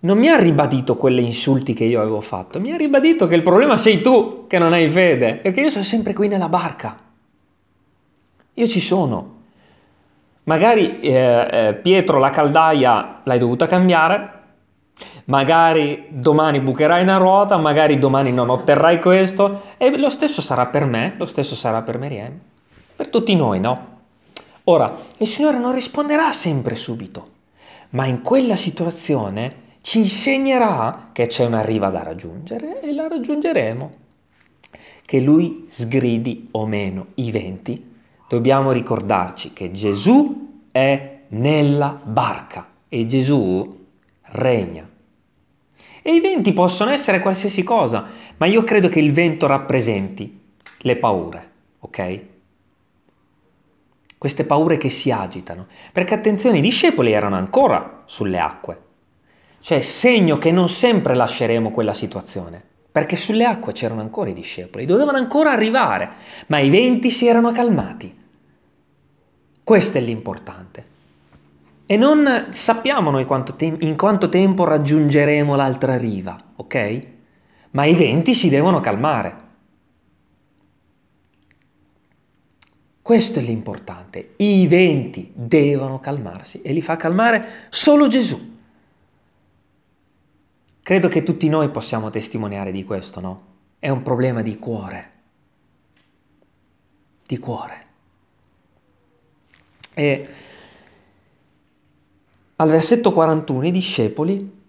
non 0.00 0.18
mi 0.18 0.28
ha 0.28 0.36
ribadito 0.36 0.98
quelle 0.98 1.22
insulti 1.22 1.72
che 1.72 1.84
io 1.84 2.02
avevo 2.02 2.20
fatto, 2.20 2.60
mi 2.60 2.70
ha 2.70 2.76
ribadito 2.76 3.26
che 3.26 3.34
il 3.34 3.40
problema 3.40 3.78
sei 3.78 4.02
tu 4.02 4.46
che 4.46 4.58
non 4.58 4.74
hai 4.74 4.90
fede, 4.90 5.36
perché 5.36 5.62
io 5.62 5.70
sono 5.70 5.82
sempre 5.82 6.12
qui 6.12 6.28
nella 6.28 6.50
barca. 6.50 7.00
Io 8.52 8.66
ci 8.66 8.80
sono, 8.80 9.40
Magari 10.42 11.00
eh, 11.00 11.48
eh, 11.50 11.74
Pietro 11.80 12.18
la 12.18 12.28
caldaia 12.28 13.22
l'hai 13.24 13.38
dovuta 13.38 13.66
cambiare, 13.66 14.41
magari 15.26 16.06
domani 16.10 16.60
bucherai 16.60 17.02
una 17.02 17.16
ruota, 17.16 17.56
magari 17.56 17.98
domani 17.98 18.32
non 18.32 18.50
otterrai 18.50 19.00
questo 19.00 19.62
e 19.76 19.96
lo 19.96 20.10
stesso 20.10 20.40
sarà 20.40 20.66
per 20.66 20.86
me, 20.86 21.14
lo 21.16 21.26
stesso 21.26 21.54
sarà 21.54 21.82
per 21.82 21.98
Miriam, 21.98 22.38
per 22.96 23.08
tutti 23.08 23.34
noi, 23.34 23.60
no? 23.60 23.90
Ora, 24.64 24.96
il 25.18 25.26
Signore 25.26 25.58
non 25.58 25.72
risponderà 25.72 26.30
sempre 26.32 26.76
subito, 26.76 27.28
ma 27.90 28.06
in 28.06 28.22
quella 28.22 28.56
situazione 28.56 29.60
ci 29.80 29.98
insegnerà 29.98 31.10
che 31.12 31.26
c'è 31.26 31.44
una 31.44 31.62
riva 31.62 31.88
da 31.88 32.02
raggiungere 32.02 32.80
e 32.80 32.92
la 32.92 33.08
raggiungeremo. 33.08 34.00
Che 35.04 35.20
Lui 35.20 35.66
sgridi 35.68 36.48
o 36.52 36.66
meno 36.66 37.08
i 37.16 37.32
venti 37.32 37.90
dobbiamo 38.28 38.70
ricordarci 38.70 39.52
che 39.52 39.72
Gesù 39.72 40.66
è 40.70 41.22
nella 41.28 42.00
barca 42.04 42.68
e 42.88 43.04
Gesù 43.06 43.86
regna. 44.22 44.91
E 46.02 46.14
i 46.14 46.20
venti 46.20 46.52
possono 46.52 46.90
essere 46.90 47.20
qualsiasi 47.20 47.62
cosa, 47.62 48.04
ma 48.36 48.46
io 48.46 48.64
credo 48.64 48.88
che 48.88 49.00
il 49.00 49.12
vento 49.12 49.46
rappresenti 49.46 50.40
le 50.78 50.96
paure, 50.96 51.50
ok? 51.78 52.20
queste 54.22 54.44
paure 54.44 54.76
che 54.76 54.88
si 54.88 55.10
agitano. 55.10 55.66
Perché 55.92 56.14
attenzione, 56.14 56.58
i 56.58 56.60
discepoli 56.60 57.10
erano 57.10 57.34
ancora 57.34 58.04
sulle 58.04 58.38
acque. 58.38 58.80
Cioè, 59.58 59.80
segno 59.80 60.38
che 60.38 60.52
non 60.52 60.68
sempre 60.68 61.16
lasceremo 61.16 61.72
quella 61.72 61.92
situazione. 61.92 62.62
Perché 62.92 63.16
sulle 63.16 63.44
acque 63.44 63.72
c'erano 63.72 64.00
ancora 64.00 64.30
i 64.30 64.32
discepoli, 64.32 64.84
dovevano 64.84 65.18
ancora 65.18 65.50
arrivare, 65.50 66.08
ma 66.46 66.60
i 66.60 66.70
venti 66.70 67.10
si 67.10 67.26
erano 67.26 67.50
calmati. 67.50 68.16
Questo 69.64 69.98
è 69.98 70.00
l'importante. 70.00 70.86
E 71.92 71.96
non 71.98 72.46
sappiamo 72.48 73.10
noi 73.10 73.26
quanto 73.26 73.54
te- 73.54 73.76
in 73.80 73.98
quanto 73.98 74.30
tempo 74.30 74.64
raggiungeremo 74.64 75.54
l'altra 75.54 75.98
riva, 75.98 76.42
ok? 76.56 77.08
Ma 77.72 77.84
i 77.84 77.94
venti 77.94 78.32
si 78.32 78.48
devono 78.48 78.80
calmare. 78.80 79.36
Questo 83.02 83.40
è 83.40 83.42
l'importante. 83.42 84.32
I 84.38 84.66
venti 84.68 85.32
devono 85.34 86.00
calmarsi 86.00 86.62
e 86.62 86.72
li 86.72 86.80
fa 86.80 86.96
calmare 86.96 87.46
solo 87.68 88.08
Gesù. 88.08 88.56
Credo 90.82 91.08
che 91.08 91.22
tutti 91.22 91.46
noi 91.50 91.68
possiamo 91.68 92.08
testimoniare 92.08 92.72
di 92.72 92.84
questo, 92.84 93.20
no? 93.20 93.42
È 93.78 93.90
un 93.90 94.00
problema 94.00 94.40
di 94.40 94.56
cuore. 94.56 95.10
Di 97.26 97.36
cuore. 97.36 97.86
E 99.92 100.28
al 102.56 102.68
versetto 102.68 103.12
41 103.12 103.66
i 103.66 103.70
discepoli 103.70 104.60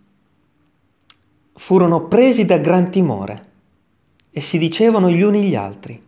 furono 1.53 2.07
presi 2.07 2.45
da 2.45 2.57
gran 2.57 2.89
timore 2.89 3.51
e 4.31 4.41
si 4.41 4.57
dicevano 4.57 5.09
gli 5.09 5.21
uni 5.21 5.43
gli 5.43 5.55
altri, 5.55 6.01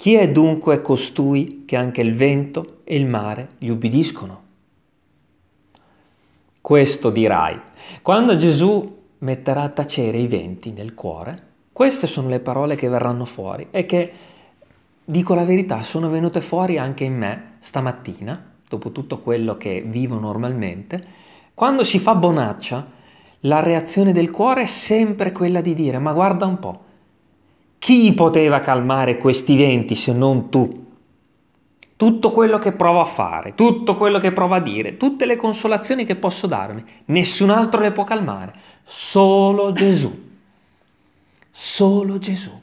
chi 0.00 0.14
è 0.14 0.30
dunque 0.30 0.80
costui 0.80 1.64
che 1.66 1.76
anche 1.76 2.00
il 2.00 2.14
vento 2.14 2.78
e 2.84 2.96
il 2.96 3.06
mare 3.06 3.48
gli 3.58 3.68
ubbidiscono? 3.68 4.42
Questo 6.60 7.10
dirai. 7.10 7.60
Quando 8.00 8.36
Gesù 8.36 8.98
metterà 9.18 9.62
a 9.62 9.68
tacere 9.68 10.18
i 10.18 10.26
venti 10.26 10.70
nel 10.70 10.94
cuore, 10.94 11.48
queste 11.72 12.06
sono 12.06 12.28
le 12.28 12.40
parole 12.40 12.76
che 12.76 12.88
verranno 12.88 13.24
fuori 13.24 13.68
e 13.70 13.84
che, 13.84 14.12
dico 15.04 15.34
la 15.34 15.44
verità, 15.44 15.82
sono 15.82 16.08
venute 16.08 16.40
fuori 16.40 16.78
anche 16.78 17.04
in 17.04 17.16
me 17.16 17.56
stamattina, 17.58 18.49
dopo 18.70 18.92
tutto 18.92 19.18
quello 19.18 19.56
che 19.56 19.82
vivo 19.84 20.20
normalmente. 20.20 21.04
Quando 21.54 21.82
si 21.82 21.98
fa 21.98 22.14
bonaccia, 22.14 22.86
la 23.40 23.58
reazione 23.58 24.12
del 24.12 24.30
cuore 24.30 24.62
è 24.62 24.66
sempre 24.66 25.32
quella 25.32 25.60
di 25.60 25.74
dire, 25.74 25.98
ma 25.98 26.12
guarda 26.12 26.46
un 26.46 26.58
po', 26.60 26.84
chi 27.78 28.12
poteva 28.14 28.60
calmare 28.60 29.16
questi 29.16 29.56
venti 29.56 29.96
se 29.96 30.12
non 30.12 30.50
tu? 30.50 30.86
Tutto 31.96 32.30
quello 32.30 32.58
che 32.58 32.72
provo 32.72 33.00
a 33.00 33.04
fare, 33.04 33.56
tutto 33.56 33.94
quello 33.94 34.20
che 34.20 34.32
provo 34.32 34.54
a 34.54 34.60
dire, 34.60 34.96
tutte 34.96 35.26
le 35.26 35.34
consolazioni 35.34 36.04
che 36.04 36.14
posso 36.14 36.46
darmi, 36.46 36.82
nessun 37.06 37.50
altro 37.50 37.80
le 37.80 37.90
può 37.90 38.04
calmare, 38.04 38.54
solo 38.84 39.72
Gesù. 39.72 40.28
Solo 41.50 42.18
Gesù. 42.18 42.58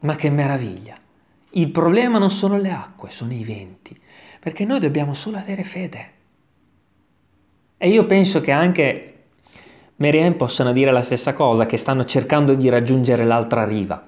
Ma 0.00 0.14
che 0.14 0.30
meraviglia! 0.30 0.99
Il 1.50 1.70
problema 1.70 2.18
non 2.18 2.30
sono 2.30 2.56
le 2.56 2.70
acque, 2.70 3.10
sono 3.10 3.32
i 3.32 3.42
venti, 3.42 3.98
perché 4.38 4.64
noi 4.64 4.78
dobbiamo 4.78 5.14
solo 5.14 5.36
avere 5.36 5.64
fede. 5.64 6.12
E 7.76 7.88
io 7.88 8.06
penso 8.06 8.40
che 8.40 8.52
anche 8.52 9.14
Meriam 9.96 10.34
possono 10.34 10.72
dire 10.72 10.92
la 10.92 11.02
stessa 11.02 11.32
cosa, 11.32 11.66
che 11.66 11.76
stanno 11.76 12.04
cercando 12.04 12.54
di 12.54 12.68
raggiungere 12.68 13.24
l'altra 13.24 13.64
riva. 13.64 14.02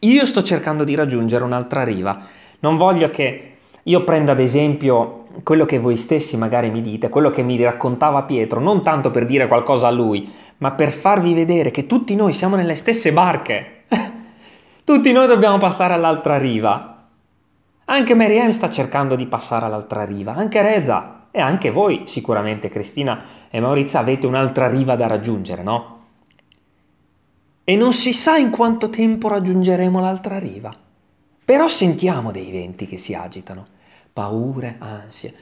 Io 0.00 0.24
sto 0.24 0.42
cercando 0.42 0.84
di 0.84 0.94
raggiungere 0.94 1.44
un'altra 1.44 1.84
riva. 1.84 2.20
Non 2.60 2.76
voglio 2.76 3.10
che 3.10 3.56
io 3.82 4.04
prenda 4.04 4.32
ad 4.32 4.40
esempio 4.40 5.26
quello 5.42 5.64
che 5.64 5.78
voi 5.78 5.96
stessi 5.96 6.36
magari 6.36 6.70
mi 6.70 6.80
dite, 6.80 7.08
quello 7.08 7.30
che 7.30 7.42
mi 7.42 7.60
raccontava 7.62 8.22
Pietro, 8.22 8.60
non 8.60 8.82
tanto 8.82 9.10
per 9.10 9.26
dire 9.26 9.46
qualcosa 9.46 9.88
a 9.88 9.90
lui, 9.90 10.28
ma 10.58 10.72
per 10.72 10.90
farvi 10.90 11.34
vedere 11.34 11.70
che 11.70 11.86
tutti 11.86 12.14
noi 12.16 12.32
siamo 12.32 12.56
nelle 12.56 12.74
stesse 12.74 13.12
barche. 13.12 13.82
tutti 14.88 15.12
noi 15.12 15.26
dobbiamo 15.26 15.58
passare 15.58 15.92
all'altra 15.92 16.38
riva. 16.38 16.96
Anche 17.84 18.14
Meriam 18.14 18.48
sta 18.48 18.70
cercando 18.70 19.16
di 19.16 19.26
passare 19.26 19.66
all'altra 19.66 20.06
riva, 20.06 20.34
anche 20.34 20.62
Reza 20.62 21.26
e 21.30 21.42
anche 21.42 21.70
voi 21.70 22.04
sicuramente, 22.06 22.70
Cristina 22.70 23.22
e 23.50 23.60
Maurizio, 23.60 23.98
avete 23.98 24.26
un'altra 24.26 24.66
riva 24.66 24.96
da 24.96 25.06
raggiungere, 25.06 25.62
no? 25.62 26.04
E 27.64 27.76
non 27.76 27.92
si 27.92 28.14
sa 28.14 28.38
in 28.38 28.48
quanto 28.48 28.88
tempo 28.88 29.28
raggiungeremo 29.28 30.00
l'altra 30.00 30.38
riva. 30.38 30.74
Però 31.44 31.68
sentiamo 31.68 32.32
dei 32.32 32.50
venti 32.50 32.86
che 32.86 32.96
si 32.96 33.12
agitano, 33.12 33.66
paure, 34.10 34.76
ansie. 34.78 35.34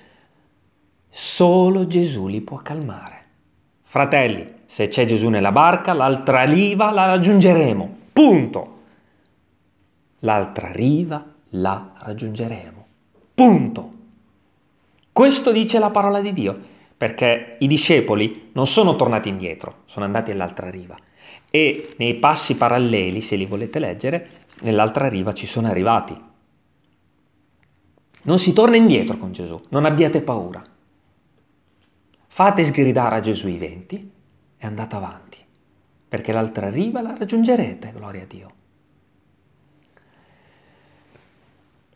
Solo 1.08 1.86
Gesù 1.86 2.26
li 2.26 2.40
può 2.40 2.56
calmare. 2.56 3.24
Fratelli, 3.84 4.62
se 4.64 4.88
c'è 4.88 5.04
Gesù 5.04 5.28
nella 5.28 5.52
barca, 5.52 5.92
l'altra 5.92 6.42
riva 6.42 6.90
la 6.90 7.06
raggiungeremo. 7.06 7.96
Punto. 8.12 8.74
L'altra 10.20 10.72
riva 10.72 11.24
la 11.50 11.92
raggiungeremo. 11.98 12.86
Punto. 13.34 13.92
Questo 15.12 15.52
dice 15.52 15.78
la 15.78 15.90
parola 15.90 16.20
di 16.20 16.32
Dio, 16.32 16.58
perché 16.96 17.56
i 17.58 17.66
discepoli 17.66 18.50
non 18.52 18.66
sono 18.66 18.96
tornati 18.96 19.28
indietro, 19.28 19.82
sono 19.84 20.04
andati 20.04 20.30
all'altra 20.30 20.70
riva. 20.70 20.96
E 21.50 21.94
nei 21.98 22.16
passi 22.16 22.56
paralleli, 22.56 23.20
se 23.20 23.36
li 23.36 23.46
volete 23.46 23.78
leggere, 23.78 24.28
nell'altra 24.62 25.08
riva 25.08 25.32
ci 25.32 25.46
sono 25.46 25.68
arrivati. 25.68 26.18
Non 28.22 28.38
si 28.38 28.52
torna 28.52 28.76
indietro 28.76 29.18
con 29.18 29.32
Gesù, 29.32 29.60
non 29.68 29.84
abbiate 29.84 30.22
paura. 30.22 30.64
Fate 32.26 32.64
sgridare 32.64 33.16
a 33.16 33.20
Gesù 33.20 33.48
i 33.48 33.56
venti 33.56 34.10
e 34.58 34.66
andate 34.66 34.96
avanti, 34.96 35.38
perché 36.08 36.32
l'altra 36.32 36.70
riva 36.70 37.00
la 37.00 37.16
raggiungerete, 37.16 37.92
gloria 37.94 38.22
a 38.22 38.26
Dio. 38.26 38.50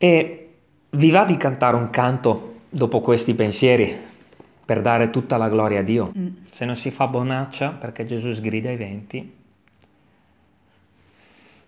E 0.03 0.49
vi 0.89 1.11
va 1.11 1.25
di 1.25 1.37
cantare 1.37 1.75
un 1.75 1.91
canto 1.91 2.61
dopo 2.69 3.01
questi 3.01 3.35
pensieri 3.35 3.95
per 4.65 4.81
dare 4.81 5.11
tutta 5.11 5.37
la 5.37 5.47
gloria 5.47 5.81
a 5.81 5.83
Dio. 5.83 6.11
Mm. 6.17 6.27
Se 6.49 6.65
non 6.65 6.75
si 6.75 6.89
fa 6.89 7.05
bonaccia 7.05 7.69
perché 7.69 8.03
Gesù 8.05 8.31
sgrida 8.31 8.71
i 8.71 8.77
venti, 8.77 9.35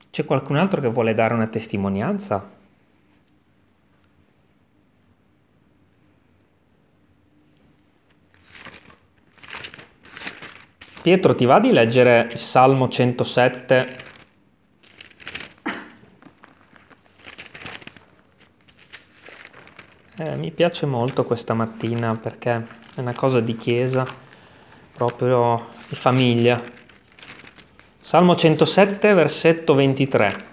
c'è 0.09 0.25
qualcun 0.25 0.55
altro 0.55 0.81
che 0.81 0.87
vuole 0.87 1.13
dare 1.13 1.35
una 1.35 1.45
testimonianza? 1.45 2.49
Pietro, 11.03 11.35
ti 11.35 11.45
va 11.45 11.59
di 11.59 11.71
leggere 11.71 12.29
il 12.31 12.39
Salmo 12.39 12.87
107 12.87 14.02
Eh, 20.15 20.35
mi 20.35 20.51
piace 20.51 20.85
molto 20.85 21.25
questa 21.25 21.55
mattina 21.55 22.15
perché 22.15 22.67
è 22.93 22.99
una 22.99 23.15
cosa 23.15 23.39
di 23.39 23.57
chiesa, 23.57 24.05
proprio 24.93 25.69
di 25.87 25.95
famiglia. 25.95 26.61
Salmo 27.99 28.35
107, 28.35 29.11
versetto 29.15 29.73
23. 29.73 30.45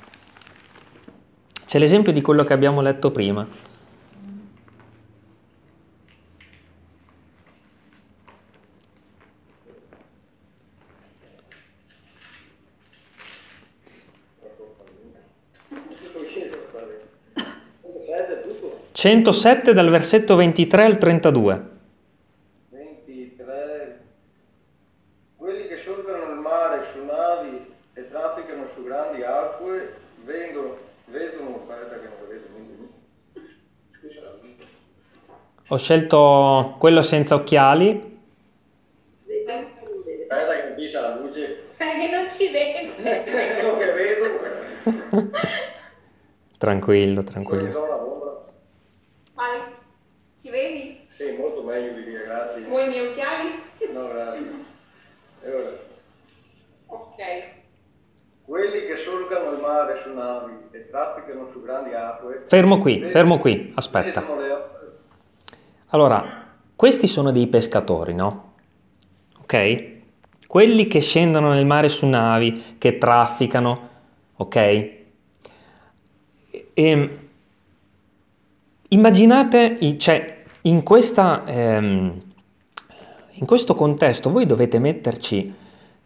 C'è 1.66 1.78
l'esempio 1.78 2.10
di 2.10 2.22
quello 2.22 2.42
che 2.42 2.54
abbiamo 2.54 2.80
letto 2.80 3.10
prima. 3.10 3.46
107 19.00 19.72
dal 19.72 19.88
versetto 19.88 20.36
23 20.36 20.84
al 20.84 20.98
32. 20.98 21.64
23. 22.68 24.00
Quelli 25.36 25.68
che 25.68 25.78
sorgono 25.78 26.26
nel 26.26 26.36
mare 26.36 26.84
su 26.92 27.02
navi 27.06 27.64
e 27.94 28.10
trafficano 28.10 28.66
su 28.74 28.84
grandi 28.84 29.22
acque 29.22 29.94
vengono, 30.22 30.76
vedono, 31.06 31.62
aspetta 31.66 31.98
che 31.98 32.08
non 32.08 32.68
vedo, 32.68 32.88
Ho 35.68 35.76
scelto 35.78 36.74
quello 36.78 37.00
senza 37.00 37.36
occhiali. 37.36 38.18
Aspetta 39.22 40.54
che 40.60 40.68
mi 40.68 40.74
pisa 40.74 41.00
la 41.00 41.16
luce. 41.16 41.68
Perché 41.78 42.10
non 42.10 42.26
ci 42.30 42.50
vedo. 42.50 42.92
Quello 43.00 43.78
che 43.78 43.92
vedo. 43.92 45.30
tranquillo, 46.58 47.22
tranquillo. 47.22 47.90
meglio 51.70 51.92
di 51.92 52.04
dire 52.04 52.24
grazie. 52.24 52.62
Vuoi 52.62 52.84
i 52.84 52.88
miei 52.88 53.06
occhiali? 53.06 53.62
No, 53.92 54.08
grazie. 54.08 54.46
E 55.42 55.54
ora? 55.54 55.70
Ok. 56.86 57.18
Quelli 58.44 58.86
che 58.86 58.96
sorgono 58.96 59.28
solcano 59.28 59.52
il 59.52 59.60
mare 59.60 60.00
su 60.02 60.12
navi 60.12 60.52
e 60.72 60.88
trafficano 60.90 61.48
su 61.52 61.62
grandi 61.62 61.94
acque. 61.94 62.39
Fermo 62.50 62.78
qui, 62.78 63.04
fermo 63.10 63.38
qui, 63.38 63.70
aspetta. 63.76 64.26
Allora, 65.90 66.46
questi 66.74 67.06
sono 67.06 67.30
dei 67.30 67.46
pescatori, 67.46 68.12
no? 68.12 68.54
Ok? 69.42 69.84
Quelli 70.48 70.88
che 70.88 70.98
scendono 70.98 71.52
nel 71.52 71.64
mare 71.64 71.88
su 71.88 72.06
navi, 72.06 72.74
che 72.76 72.98
trafficano, 72.98 73.88
ok? 74.34 74.90
E, 76.74 77.18
immaginate, 78.88 79.76
i- 79.78 79.96
cioè, 79.96 80.42
in, 80.62 80.82
questa, 80.82 81.44
ehm, 81.46 82.20
in 83.30 83.46
questo 83.46 83.76
contesto 83.76 84.28
voi 84.32 84.44
dovete 84.44 84.80
metterci 84.80 85.54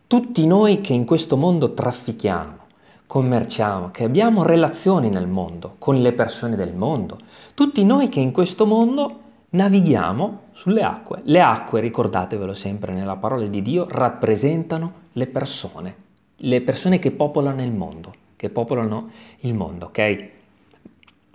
tutti 0.07 0.47
noi 0.47 0.83
che 0.83 0.93
in 0.93 1.07
questo 1.07 1.39
mondo 1.39 1.73
traffichiamo, 1.73 2.64
commerciamo, 3.07 3.91
che 3.91 4.05
abbiamo 4.05 4.43
relazioni 4.43 5.09
nel 5.09 5.27
mondo, 5.27 5.77
con 5.79 6.01
le 6.01 6.13
persone 6.13 6.57
del 6.57 6.75
mondo, 6.75 7.19
tutti 7.55 7.85
noi 7.85 8.09
che 8.09 8.21
in 8.21 8.33
questo 8.33 8.67
mondo 8.67 9.21
navighiamo 9.51 10.41
sulle 10.53 10.83
acque. 10.83 11.21
Le 11.25 11.41
acque, 11.41 11.81
ricordatevelo 11.81 12.55
sempre 12.55 12.93
nella 12.93 13.17
parola 13.17 13.47
di 13.47 13.63
Dio, 13.63 13.87
rappresentano 13.89 15.03
le 15.13 15.27
persone, 15.27 15.97
le 16.37 16.61
persone 16.61 16.99
che 16.99 17.11
popolano 17.11 17.63
il 17.63 17.73
mondo, 17.73 18.13
che 18.37 18.51
popolano 18.51 19.11
il 19.41 19.55
mondo, 19.55 19.87
ok? 19.87 20.29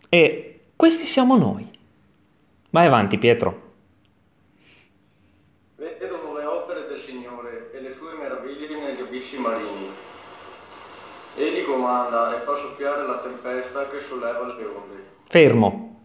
E 0.10 0.60
questi 0.76 1.06
siamo 1.06 1.38
noi. 1.38 1.68
Vai 2.72 2.86
avanti, 2.86 3.18
Pietro. 3.18 3.68
vedono 5.76 6.38
le 6.38 6.46
opere 6.46 6.88
del 6.88 7.00
Signore 7.00 7.72
e 7.74 7.82
le 7.82 7.94
sue 7.94 8.14
meraviglie 8.16 8.68
negli 8.68 9.02
abissi 9.02 9.38
marini. 9.38 9.90
Egli 11.36 11.59
comanda 11.70 12.36
e 12.36 12.46
fa 12.46 12.56
soffiare 12.56 13.06
la 13.06 13.20
tempesta 13.20 13.88
che 13.88 13.98
solleva 14.08 14.46
le 14.46 14.66
onde. 14.66 15.08
Fermo. 15.28 15.98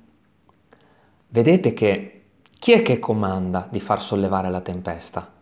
Vedete 1.28 1.72
che 1.72 2.22
chi 2.58 2.72
è 2.72 2.82
che 2.82 2.98
comanda 2.98 3.66
di 3.70 3.80
far 3.80 4.00
sollevare 4.00 4.50
la 4.50 4.60
tempesta? 4.60 5.32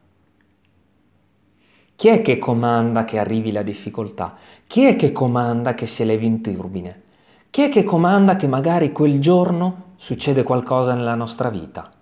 Chi 1.94 2.08
è 2.08 2.22
che 2.22 2.38
comanda 2.38 3.04
che 3.04 3.18
arrivi 3.18 3.52
la 3.52 3.62
difficoltà? 3.62 4.34
Chi 4.66 4.84
è 4.84 4.96
che 4.96 5.12
comanda 5.12 5.74
che 5.74 5.86
si 5.86 6.02
elevi 6.02 6.26
un 6.26 6.40
turbine? 6.40 7.02
Chi 7.50 7.62
è 7.62 7.68
che 7.68 7.84
comanda 7.84 8.34
che 8.34 8.48
magari 8.48 8.90
quel 8.92 9.20
giorno 9.20 9.90
succede 9.96 10.42
qualcosa 10.42 10.94
nella 10.94 11.14
nostra 11.14 11.50
vita? 11.50 11.92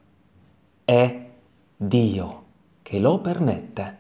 È 0.84 1.28
Dio 1.76 2.44
che 2.82 2.98
lo 2.98 3.18
permette. 3.18 3.99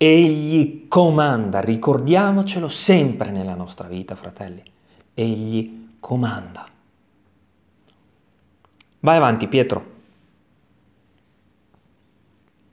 Egli 0.00 0.86
comanda, 0.86 1.58
ricordiamocelo 1.58 2.68
sempre 2.68 3.30
nella 3.30 3.56
nostra 3.56 3.88
vita, 3.88 4.14
fratelli. 4.14 4.62
Egli 5.12 5.96
comanda. 5.98 6.68
Vai 9.00 9.16
avanti, 9.16 9.48
Pietro. 9.48 9.96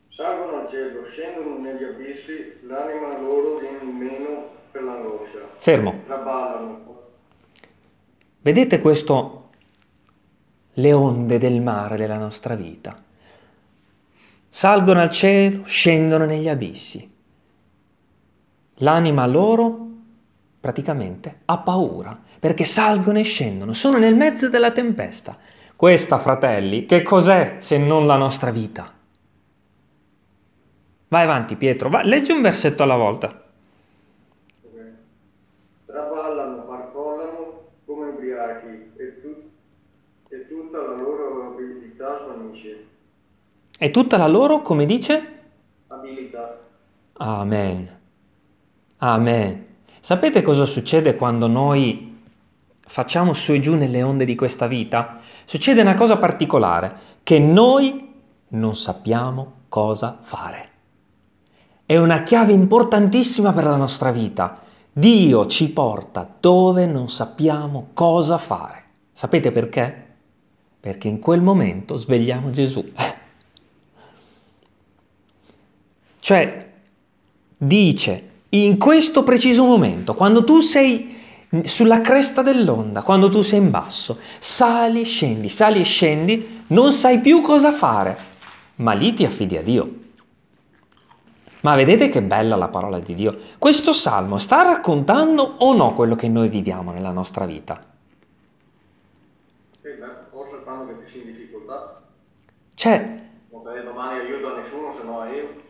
Salgono 0.09 0.57
al 0.59 0.69
cielo, 0.69 1.03
scendono 1.05 1.57
negli 1.57 1.83
abissi, 1.83 2.59
l'anima 2.67 3.19
loro 3.19 3.57
viene 3.57 3.91
meno 3.91 4.49
per 4.71 4.83
l'angoscia. 4.83 5.49
Fermo. 5.55 6.01
Traballano. 6.05 7.01
Vedete 8.39 8.79
questo? 8.79 9.49
Le 10.73 10.93
onde 10.93 11.39
del 11.39 11.59
mare 11.59 11.97
della 11.97 12.19
nostra 12.19 12.53
vita. 12.53 12.95
Salgono 14.47 15.01
al 15.01 15.09
cielo, 15.09 15.63
scendono 15.65 16.25
negli 16.25 16.47
abissi. 16.47 17.13
L'anima 18.79 19.25
loro 19.25 19.87
praticamente 20.59 21.41
ha 21.45 21.59
paura 21.59 22.19
perché 22.39 22.65
salgono 22.65 23.19
e 23.19 23.23
scendono, 23.23 23.71
sono 23.73 23.97
nel 23.97 24.15
mezzo 24.15 24.49
della 24.49 24.71
tempesta. 24.71 25.37
Questa, 25.75 26.17
fratelli, 26.17 26.85
che 26.85 27.01
cos'è 27.01 27.57
se 27.59 27.77
non 27.77 28.05
la 28.05 28.17
nostra 28.17 28.51
vita? 28.51 28.91
Vai 31.07 31.23
avanti, 31.23 31.55
Pietro, 31.55 31.89
vai, 31.89 32.05
leggi 32.05 32.31
un 32.31 32.41
versetto 32.41 32.83
alla 32.83 32.95
volta. 32.95 33.43
Traballano, 35.85 36.63
barcollano 36.63 37.61
come 37.85 38.09
ubriachi 38.09 38.91
e, 38.97 39.21
tu- 39.21 39.49
e 40.29 40.47
tutta 40.47 40.77
la 40.81 40.95
loro 40.95 41.53
abilità 41.53 42.21
svanisce. 42.23 42.85
E 43.77 43.91
tutta 43.91 44.17
la 44.17 44.27
loro, 44.27 44.61
come 44.61 44.85
dice? 44.85 45.39
Abilità. 45.87 46.59
Amen. 47.13 47.94
Amen. 49.05 49.65
Sapete 49.99 50.41
cosa 50.41 50.65
succede 50.65 51.15
quando 51.15 51.45
noi 51.45 52.23
facciamo 52.87 53.33
su 53.33 53.51
e 53.51 53.59
giù 53.59 53.75
nelle 53.75 54.01
onde 54.01 54.25
di 54.25 54.33
questa 54.33 54.65
vita? 54.65 55.21
Succede 55.45 55.81
una 55.81 55.93
cosa 55.93 56.17
particolare, 56.17 56.97
che 57.21 57.37
noi 57.37 58.13
non 58.47 58.75
sappiamo 58.75 59.53
cosa 59.69 60.17
fare. 60.19 60.69
È 61.85 61.95
una 61.97 62.23
chiave 62.23 62.53
importantissima 62.53 63.53
per 63.53 63.65
la 63.65 63.75
nostra 63.75 64.11
vita. 64.11 64.59
Dio 64.91 65.45
ci 65.45 65.69
porta 65.69 66.27
dove 66.39 66.87
non 66.87 67.07
sappiamo 67.07 67.89
cosa 67.93 68.39
fare. 68.39 68.85
Sapete 69.11 69.51
perché? 69.51 70.15
Perché 70.79 71.09
in 71.09 71.19
quel 71.19 71.43
momento 71.43 71.95
svegliamo 71.95 72.49
Gesù. 72.49 72.83
Cioè, 76.25 76.71
dice, 77.55 78.34
in 78.63 78.77
questo 78.77 79.23
preciso 79.23 79.65
momento, 79.65 80.13
quando 80.13 80.43
tu 80.43 80.59
sei 80.59 81.13
sulla 81.63 82.01
cresta 82.01 82.41
dell'onda, 82.41 83.01
quando 83.01 83.29
tu 83.29 83.41
sei 83.41 83.59
in 83.59 83.69
basso, 83.69 84.17
sali 84.39 85.01
e 85.01 85.05
scendi, 85.05 85.49
sali 85.49 85.81
e 85.81 85.83
scendi, 85.83 86.63
non 86.67 86.91
sai 86.91 87.19
più 87.19 87.41
cosa 87.41 87.71
fare, 87.71 88.17
ma 88.75 88.93
lì 88.93 89.13
ti 89.13 89.25
affidi 89.25 89.57
a 89.57 89.61
Dio. 89.61 90.03
Ma 91.61 91.75
vedete 91.75 92.09
che 92.09 92.21
bella 92.21 92.55
la 92.55 92.67
parola 92.67 92.99
di 92.99 93.15
Dio? 93.15 93.35
Questo 93.57 93.91
salmo 93.91 94.37
sta 94.37 94.61
raccontando 94.61 95.55
o 95.59 95.73
no 95.73 95.93
quello 95.93 96.15
che 96.15 96.27
noi 96.27 96.47
viviamo 96.47 96.91
nella 96.91 97.11
nostra 97.11 97.45
vita? 97.45 97.83
Sì, 99.81 99.89
beh, 99.89 100.29
forse 100.29 100.61
quando 100.63 100.97
che 100.99 101.09
sei 101.11 101.21
in 101.21 101.27
difficoltà, 101.27 102.01
Cioè, 102.75 103.19
non 103.49 103.63
dai 103.63 103.83
domani 103.83 104.19
aiuto 104.19 104.53
a 104.53 104.59
nessuno 104.59 104.93
se 104.95 105.03
no 105.03 105.21
a 105.21 105.29
io. 105.29 105.63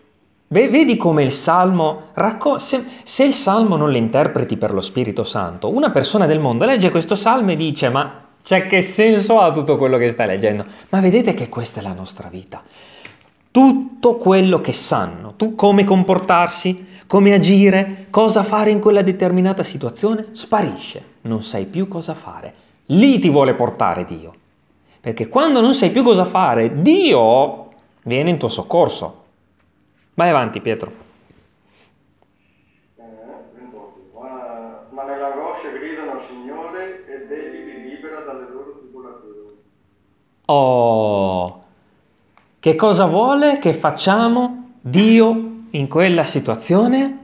Ve- 0.48 0.70
Vedi 0.70 0.96
come 0.98 1.24
il 1.24 1.32
Salmo, 1.32 2.10
racco- 2.14 2.58
se, 2.58 2.84
se 3.04 3.24
il 3.24 3.34
Salmo 3.34 3.76
non 3.78 3.90
lo 3.90 3.98
interpreti 3.98 4.58
per 4.58 4.74
lo 4.74 4.82
Spirito 4.82 5.24
Santo, 5.24 5.70
una 5.74 5.90
persona 5.90 6.26
del 6.26 6.40
mondo 6.40 6.66
legge 6.66 6.92
questo 6.92 7.16
Salmo 7.16 7.52
e 7.52 7.56
dice 7.56 7.90
ma 7.90 8.24
cioè, 8.46 8.68
che 8.68 8.84
senso 8.84 9.40
ha 9.40 9.52
tutto 9.52 9.76
quello 9.76 9.98
che 9.98 10.12
stai 10.12 10.28
leggendo? 10.28 10.66
Ma 10.90 11.00
vedete 11.00 11.34
che 11.34 11.50
questa 11.50 11.80
è 11.80 11.84
la 11.84 11.94
nostra 11.94 12.30
vita. 12.30 12.62
Tutto 13.50 14.18
quello 14.18 14.62
che 14.62 14.72
sanno, 14.72 15.34
tu 15.36 15.56
come 15.56 15.84
comportarsi, 15.84 16.86
come 17.08 17.34
agire, 17.34 18.06
cosa 18.12 18.44
fare 18.44 18.70
in 18.70 18.80
quella 18.80 19.02
determinata 19.02 19.64
situazione, 19.64 20.28
sparisce. 20.30 21.04
Non 21.22 21.42
sai 21.42 21.66
più 21.66 21.88
cosa 21.88 22.14
fare. 22.14 22.54
Lì 22.90 23.18
ti 23.18 23.30
vuole 23.30 23.56
portare 23.56 24.06
Dio. 24.06 24.32
Perché 25.02 25.28
quando 25.28 25.60
non 25.60 25.74
sai 25.74 25.90
più 25.90 26.04
cosa 26.04 26.26
fare, 26.26 26.84
Dio 26.84 27.70
viene 28.04 28.30
in 28.30 28.38
tuo 28.38 28.50
soccorso. 28.50 29.24
Vai 30.16 30.30
avanti, 30.30 30.62
Pietro. 30.62 30.92
Eh, 32.96 33.04
ma, 34.14 34.88
ma 34.90 35.04
nell'angoscia 35.04 35.68
gridano 35.70 36.22
Signore 36.26 37.06
ed 37.06 37.30
Egli 37.30 37.66
li 37.66 37.90
libera 37.90 38.22
dalle 38.22 38.50
loro 38.50 38.78
tribolazioni. 38.80 39.58
Oh, 40.46 41.60
che 42.60 42.76
cosa 42.76 43.06
vuole 43.08 43.60
che 43.60 43.74
facciamo 43.74 44.76
Dio 44.80 45.64
in 45.72 45.88
quella 45.90 46.24
situazione? 46.24 47.24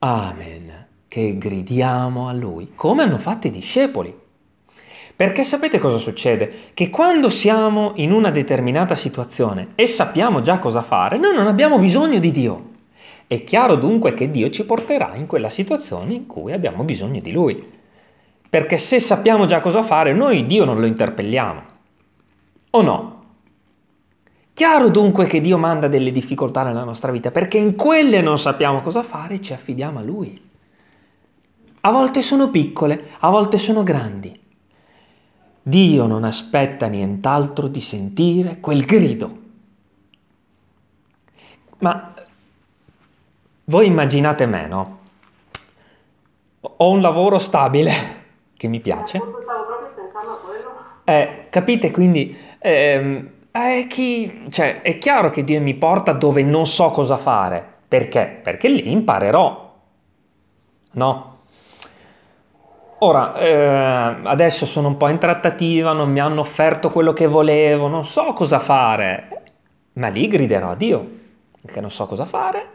Amen. 0.00 0.86
Che 1.06 1.38
gridiamo 1.38 2.28
a 2.28 2.32
Lui, 2.32 2.72
come 2.74 3.04
hanno 3.04 3.18
fatto 3.18 3.46
i 3.46 3.50
discepoli. 3.50 4.25
Perché 5.16 5.44
sapete 5.44 5.78
cosa 5.78 5.96
succede? 5.96 6.52
Che 6.74 6.90
quando 6.90 7.30
siamo 7.30 7.92
in 7.96 8.12
una 8.12 8.30
determinata 8.30 8.94
situazione 8.94 9.68
e 9.74 9.86
sappiamo 9.86 10.42
già 10.42 10.58
cosa 10.58 10.82
fare, 10.82 11.16
noi 11.16 11.34
non 11.34 11.46
abbiamo 11.46 11.78
bisogno 11.78 12.18
di 12.18 12.30
Dio. 12.30 12.74
È 13.26 13.42
chiaro 13.42 13.76
dunque 13.76 14.12
che 14.12 14.30
Dio 14.30 14.50
ci 14.50 14.66
porterà 14.66 15.14
in 15.14 15.26
quella 15.26 15.48
situazione 15.48 16.12
in 16.12 16.26
cui 16.26 16.52
abbiamo 16.52 16.84
bisogno 16.84 17.20
di 17.20 17.32
Lui. 17.32 17.72
Perché 18.48 18.76
se 18.76 19.00
sappiamo 19.00 19.46
già 19.46 19.60
cosa 19.60 19.82
fare, 19.82 20.12
noi 20.12 20.44
Dio 20.44 20.66
non 20.66 20.78
lo 20.78 20.84
interpelliamo. 20.84 21.62
O 22.72 22.82
no? 22.82 23.24
Chiaro 24.52 24.90
dunque 24.90 25.26
che 25.26 25.40
Dio 25.40 25.56
manda 25.56 25.88
delle 25.88 26.12
difficoltà 26.12 26.62
nella 26.62 26.84
nostra 26.84 27.10
vita, 27.10 27.30
perché 27.30 27.56
in 27.56 27.74
quelle 27.74 28.20
non 28.20 28.38
sappiamo 28.38 28.82
cosa 28.82 29.02
fare 29.02 29.34
e 29.34 29.40
ci 29.40 29.54
affidiamo 29.54 29.98
a 29.98 30.02
Lui. 30.02 30.38
A 31.80 31.90
volte 31.90 32.20
sono 32.20 32.50
piccole, 32.50 33.02
a 33.20 33.30
volte 33.30 33.56
sono 33.56 33.82
grandi. 33.82 34.44
Dio 35.68 36.06
non 36.06 36.22
aspetta 36.22 36.86
nient'altro 36.86 37.66
di 37.66 37.80
sentire 37.80 38.60
quel 38.60 38.84
grido. 38.84 39.34
Ma 41.78 42.14
voi 43.64 43.86
immaginate 43.86 44.46
me, 44.46 44.68
no? 44.68 44.98
Ho 46.60 46.88
un 46.88 47.00
lavoro 47.00 47.40
stabile 47.40 47.90
che 48.56 48.68
mi 48.68 48.78
piace. 48.78 49.16
Appunto 49.16 49.40
stavo 49.40 49.64
proprio 49.66 49.92
pensando 49.92 50.30
a 50.30 50.36
quello. 50.36 50.70
Eh, 51.02 51.46
capite? 51.50 51.90
Quindi 51.90 52.38
ehm, 52.60 53.30
è, 53.50 53.86
chi- 53.88 54.46
cioè, 54.50 54.82
è 54.82 54.98
chiaro 54.98 55.30
che 55.30 55.42
Dio 55.42 55.60
mi 55.60 55.74
porta 55.74 56.12
dove 56.12 56.44
non 56.44 56.66
so 56.66 56.90
cosa 56.90 57.16
fare. 57.16 57.78
Perché? 57.88 58.38
Perché 58.40 58.68
lì 58.68 58.92
imparerò. 58.92 59.74
No? 60.92 61.35
Ora, 62.98 63.36
eh, 63.36 64.20
adesso 64.24 64.64
sono 64.64 64.88
un 64.88 64.96
po' 64.96 65.08
in 65.08 65.18
trattativa, 65.18 65.92
non 65.92 66.10
mi 66.10 66.18
hanno 66.18 66.40
offerto 66.40 66.88
quello 66.88 67.12
che 67.12 67.26
volevo, 67.26 67.88
non 67.88 68.06
so 68.06 68.32
cosa 68.32 68.58
fare. 68.58 69.42
Ma 69.94 70.08
lì 70.08 70.26
griderò 70.28 70.70
a 70.70 70.74
Dio, 70.74 71.06
perché 71.60 71.82
non 71.82 71.90
so 71.90 72.06
cosa 72.06 72.24
fare. 72.24 72.66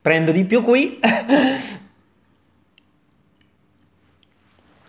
Prendo 0.00 0.30
di 0.30 0.44
più 0.44 0.62
qui. 0.62 1.00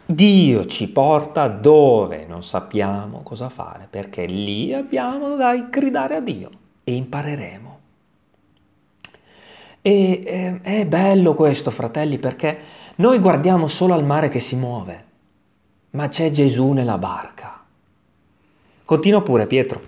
Dio 0.07 0.65
ci 0.67 0.89
porta 0.89 1.47
dove 1.47 2.27
non 2.27 2.43
sappiamo 2.43 3.23
cosa 3.23 3.49
fare, 3.49 3.87
perché 3.89 4.25
lì 4.25 4.71
abbiamo 4.71 5.35
da 5.35 5.55
gridare 5.55 6.17
a 6.17 6.19
Dio 6.19 6.49
e 6.83 6.93
impareremo. 6.93 7.64
E 9.87 10.23
eh, 10.25 10.61
è 10.63 10.87
bello 10.87 11.35
questo, 11.35 11.69
fratelli, 11.69 12.17
perché 12.17 12.57
noi 12.95 13.19
guardiamo 13.19 13.67
solo 13.67 13.93
al 13.93 14.03
mare 14.03 14.29
che 14.29 14.39
si 14.39 14.55
muove, 14.55 15.05
ma 15.91 16.07
c'è 16.07 16.31
Gesù 16.31 16.71
nella 16.71 16.97
barca. 16.97 17.63
Continua 18.83 19.21
pure, 19.21 19.45
Pietro. 19.45 19.79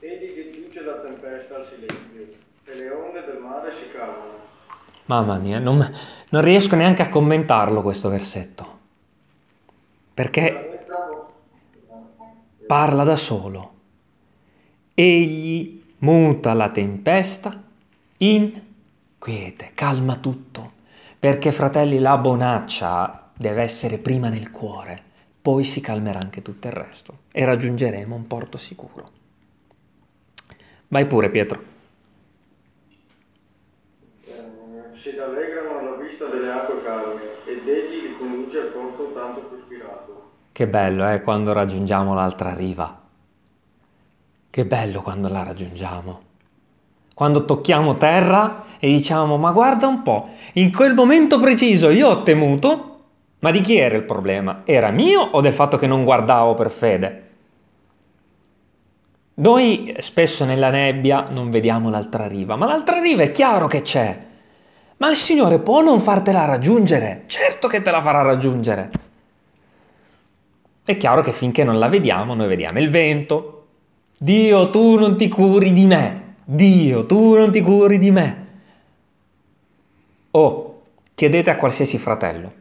Egli 0.00 0.34
che 0.34 0.50
giunge 0.52 0.82
la 0.82 0.96
tempesta 0.96 1.54
al 1.54 1.66
silenzio 1.66 2.36
e 2.66 2.74
le 2.76 2.90
onde 2.90 3.24
del 3.24 3.40
mare 3.40 3.72
si 3.72 3.90
calmano. 3.90 4.34
Mamma 5.06 5.38
mia, 5.38 5.58
non, 5.58 5.90
non 6.28 6.42
riesco 6.42 6.76
neanche 6.76 7.00
a 7.00 7.08
commentarlo 7.08 7.80
questo 7.80 8.10
versetto, 8.10 8.78
perché 10.12 10.84
parla 12.66 13.04
da 13.04 13.16
solo. 13.16 13.72
Egli 14.94 15.82
muta 16.00 16.52
la 16.52 16.68
tempesta 16.68 17.61
in 18.22 18.52
quiete, 19.18 19.72
calma 19.74 20.14
tutto, 20.14 20.72
perché 21.18 21.50
fratelli 21.50 21.98
la 21.98 22.18
bonaccia 22.18 23.30
deve 23.36 23.62
essere 23.62 23.98
prima 23.98 24.28
nel 24.28 24.52
cuore, 24.52 25.02
poi 25.42 25.64
si 25.64 25.80
calmerà 25.80 26.20
anche 26.20 26.40
tutto 26.40 26.68
il 26.68 26.72
resto 26.72 27.18
e 27.32 27.44
raggiungeremo 27.44 28.14
un 28.14 28.26
porto 28.28 28.58
sicuro. 28.58 29.10
Vai 30.86 31.06
pure 31.06 31.30
Pietro. 31.30 31.62
Eh, 34.24 34.42
si 35.02 35.16
rallegrano 35.16 35.78
alla 35.78 35.96
vista 35.96 36.26
delle 36.26 36.52
acque 36.52 36.82
calme 36.84 37.22
ed 37.44 37.66
egli 37.66 38.06
li 38.06 38.16
conduce 38.16 38.58
al 38.58 38.68
porto 38.68 39.10
tanto 39.12 39.48
sospirato. 39.50 40.30
Che 40.52 40.68
bello 40.68 41.06
è 41.06 41.20
quando 41.22 41.52
raggiungiamo 41.52 42.14
l'altra 42.14 42.54
riva. 42.54 43.00
Che 44.48 44.66
bello 44.66 45.02
quando 45.02 45.28
la 45.28 45.42
raggiungiamo. 45.42 46.30
Quando 47.14 47.44
tocchiamo 47.44 47.94
terra 47.94 48.64
e 48.78 48.88
diciamo, 48.88 49.36
ma 49.36 49.52
guarda 49.52 49.86
un 49.86 50.02
po', 50.02 50.28
in 50.54 50.72
quel 50.72 50.94
momento 50.94 51.38
preciso 51.38 51.90
io 51.90 52.08
ho 52.08 52.22
temuto, 52.22 52.88
ma 53.40 53.50
di 53.50 53.60
chi 53.60 53.76
era 53.76 53.96
il 53.96 54.04
problema? 54.04 54.62
Era 54.64 54.90
mio 54.90 55.20
o 55.20 55.40
del 55.40 55.52
fatto 55.52 55.76
che 55.76 55.86
non 55.86 56.04
guardavo 56.04 56.54
per 56.54 56.70
fede? 56.70 57.30
Noi 59.34 59.94
spesso 59.98 60.44
nella 60.44 60.70
nebbia 60.70 61.28
non 61.30 61.50
vediamo 61.50 61.90
l'altra 61.90 62.26
riva, 62.26 62.56
ma 62.56 62.66
l'altra 62.66 63.00
riva 63.00 63.22
è 63.22 63.30
chiaro 63.30 63.66
che 63.66 63.80
c'è. 63.80 64.18
Ma 64.98 65.08
il 65.10 65.16
Signore 65.16 65.58
può 65.58 65.80
non 65.80 65.98
fartela 66.00 66.44
raggiungere? 66.44 67.24
Certo 67.26 67.66
che 67.66 67.82
te 67.82 67.90
la 67.90 68.00
farà 68.00 68.22
raggiungere. 68.22 68.90
È 70.84 70.96
chiaro 70.96 71.22
che 71.22 71.32
finché 71.32 71.64
non 71.64 71.78
la 71.78 71.88
vediamo, 71.88 72.34
noi 72.34 72.46
vediamo 72.46 72.78
il 72.78 72.90
vento. 72.90 73.66
Dio, 74.18 74.70
tu 74.70 74.98
non 74.98 75.16
ti 75.16 75.28
curi 75.28 75.72
di 75.72 75.86
me. 75.86 76.31
Dio, 76.54 77.06
tu 77.06 77.34
non 77.34 77.50
ti 77.50 77.62
curi 77.62 77.96
di 77.96 78.10
me. 78.10 78.46
O 80.32 80.82
chiedete 81.14 81.48
a 81.48 81.56
qualsiasi 81.56 81.96
fratello. 81.96 82.52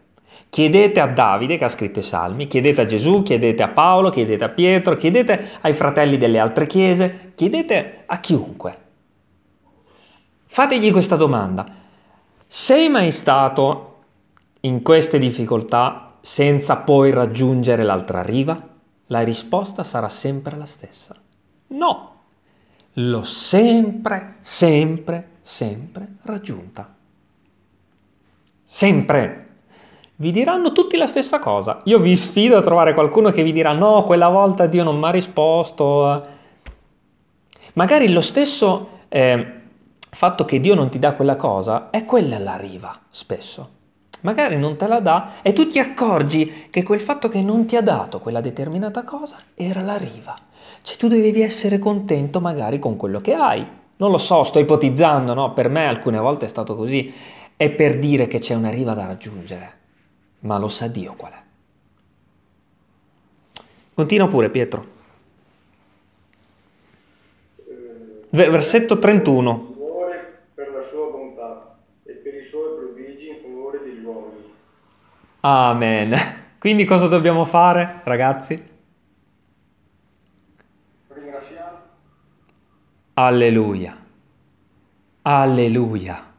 Chiedete 0.49 1.01
a 1.01 1.07
Davide 1.07 1.57
che 1.57 1.65
ha 1.65 1.69
scritto 1.69 1.99
i 1.99 2.03
salmi, 2.03 2.47
chiedete 2.47 2.81
a 2.81 2.85
Gesù, 2.85 3.21
chiedete 3.21 3.63
a 3.63 3.67
Paolo, 3.67 4.09
chiedete 4.09 4.45
a 4.45 4.49
Pietro, 4.49 4.95
chiedete 4.95 5.45
ai 5.61 5.73
fratelli 5.73 6.15
delle 6.15 6.39
altre 6.39 6.67
chiese, 6.67 7.33
chiedete 7.35 8.03
a 8.05 8.19
chiunque. 8.21 8.77
Fategli 10.45 10.91
questa 10.91 11.17
domanda. 11.17 11.65
Sei 12.47 12.87
mai 12.87 13.11
stato 13.11 14.03
in 14.61 14.81
queste 14.83 15.17
difficoltà 15.17 16.17
senza 16.21 16.77
poi 16.77 17.11
raggiungere 17.11 17.83
l'altra 17.83 18.21
riva? 18.21 18.69
La 19.07 19.21
risposta 19.21 19.83
sarà 19.83 20.07
sempre 20.07 20.55
la 20.55 20.65
stessa. 20.65 21.13
No, 21.67 22.10
l'ho 22.93 23.23
sempre, 23.23 24.35
sempre, 24.41 25.29
sempre 25.41 26.07
raggiunta. 26.23 26.93
Sempre. 28.63 29.47
Vi 30.15 30.31
diranno 30.31 30.71
tutti 30.71 30.97
la 30.97 31.07
stessa 31.07 31.39
cosa. 31.39 31.81
Io 31.85 31.99
vi 31.99 32.15
sfido 32.15 32.57
a 32.57 32.61
trovare 32.61 32.93
qualcuno 32.93 33.31
che 33.31 33.43
vi 33.43 33.51
dirà 33.51 33.73
no, 33.73 34.03
quella 34.03 34.29
volta 34.29 34.67
Dio 34.67 34.83
non 34.83 34.99
mi 34.99 35.05
ha 35.05 35.09
risposto. 35.09 36.27
Magari 37.73 38.11
lo 38.11 38.21
stesso 38.21 38.99
eh, 39.09 39.59
fatto 40.09 40.45
che 40.45 40.59
Dio 40.59 40.75
non 40.75 40.89
ti 40.89 40.99
dà 40.99 41.13
quella 41.13 41.35
cosa 41.35 41.89
è 41.89 42.05
quella 42.05 42.37
la 42.37 42.55
riva, 42.55 42.97
spesso. 43.09 43.79
Magari 44.21 44.57
non 44.57 44.75
te 44.75 44.85
la 44.85 44.99
dà 44.99 45.31
e 45.41 45.53
tu 45.53 45.65
ti 45.65 45.79
accorgi 45.79 46.67
che 46.69 46.83
quel 46.83 46.99
fatto 46.99 47.27
che 47.27 47.41
non 47.41 47.65
ti 47.65 47.75
ha 47.75 47.81
dato 47.81 48.19
quella 48.19 48.41
determinata 48.41 49.03
cosa 49.03 49.37
era 49.55 49.81
la 49.81 49.97
riva. 49.97 50.35
Cioè 50.81 50.97
tu 50.97 51.07
dovevi 51.07 51.41
essere 51.41 51.79
contento 51.79 52.39
magari 52.39 52.79
con 52.79 52.97
quello 52.97 53.19
che 53.19 53.33
hai. 53.33 53.65
Non 53.97 54.09
lo 54.09 54.17
so, 54.17 54.43
sto 54.43 54.57
ipotizzando, 54.57 55.33
no? 55.33 55.53
Per 55.53 55.69
me 55.69 55.85
alcune 55.85 56.17
volte 56.17 56.45
è 56.45 56.49
stato 56.49 56.75
così. 56.75 57.13
È 57.55 57.69
per 57.69 57.99
dire 57.99 58.25
che 58.25 58.39
c'è 58.39 58.55
una 58.55 58.71
riva 58.71 58.95
da 58.95 59.05
raggiungere, 59.05 59.73
ma 60.39 60.57
lo 60.57 60.67
sa 60.67 60.87
Dio 60.87 61.13
qual 61.15 61.31
è. 61.31 61.43
Continua 63.93 64.27
pure 64.27 64.49
Pietro. 64.49 64.99
Versetto 68.29 68.97
31. 68.97 69.73
Muore 69.77 70.43
per 70.55 70.71
la 70.71 70.83
sua 70.89 71.11
bontà 71.11 71.75
e 72.03 72.13
per 72.13 72.33
i 72.33 72.47
suoi 72.49 72.75
prodigi 72.75 73.27
in 73.27 73.35
favore 73.43 73.81
degli 73.83 74.03
uomini. 74.03 74.51
Amen. 75.41 76.15
Quindi 76.57 76.85
cosa 76.85 77.07
dobbiamo 77.07 77.45
fare, 77.45 77.99
ragazzi? 78.05 78.70
Alleluia. 83.23 83.95
Alleluia. 85.21 86.33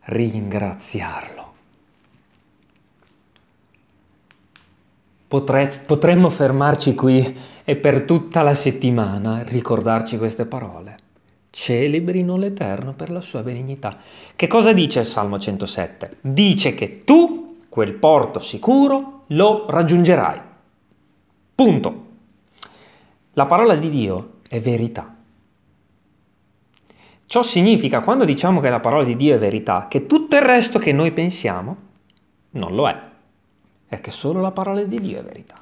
Ringraziarlo. 0.00 1.52
Potre- 5.28 5.82
potremmo 5.86 6.30
fermarci 6.30 6.96
qui 6.96 7.38
e 7.62 7.76
per 7.76 8.02
tutta 8.02 8.42
la 8.42 8.52
settimana 8.52 9.44
ricordarci 9.44 10.18
queste 10.18 10.44
parole. 10.44 10.98
Celebrino 11.50 12.36
l'Eterno 12.36 12.92
per 12.92 13.10
la 13.10 13.20
sua 13.20 13.44
benignità. 13.44 13.96
Che 14.34 14.46
cosa 14.48 14.72
dice 14.72 14.98
il 14.98 15.06
Salmo 15.06 15.38
107? 15.38 16.16
Dice 16.20 16.74
che 16.74 17.04
tu 17.04 17.58
quel 17.68 17.94
porto 17.94 18.40
sicuro 18.40 19.22
lo 19.28 19.66
raggiungerai. 19.68 20.40
Punto. 21.54 22.06
La 23.34 23.46
parola 23.46 23.76
di 23.76 23.88
Dio 23.88 24.38
è 24.48 24.58
verità. 24.58 25.13
Ciò 27.26 27.42
significa, 27.42 28.00
quando 28.00 28.24
diciamo 28.24 28.60
che 28.60 28.70
la 28.70 28.80
parola 28.80 29.04
di 29.04 29.16
Dio 29.16 29.34
è 29.34 29.38
verità, 29.38 29.86
che 29.88 30.06
tutto 30.06 30.36
il 30.36 30.42
resto 30.42 30.78
che 30.78 30.92
noi 30.92 31.10
pensiamo 31.12 31.76
non 32.50 32.74
lo 32.74 32.88
è. 32.88 33.00
È 33.86 34.00
che 34.00 34.10
solo 34.10 34.40
la 34.40 34.50
parola 34.50 34.82
di 34.82 35.00
Dio 35.00 35.18
è 35.18 35.22
verità. 35.22 35.54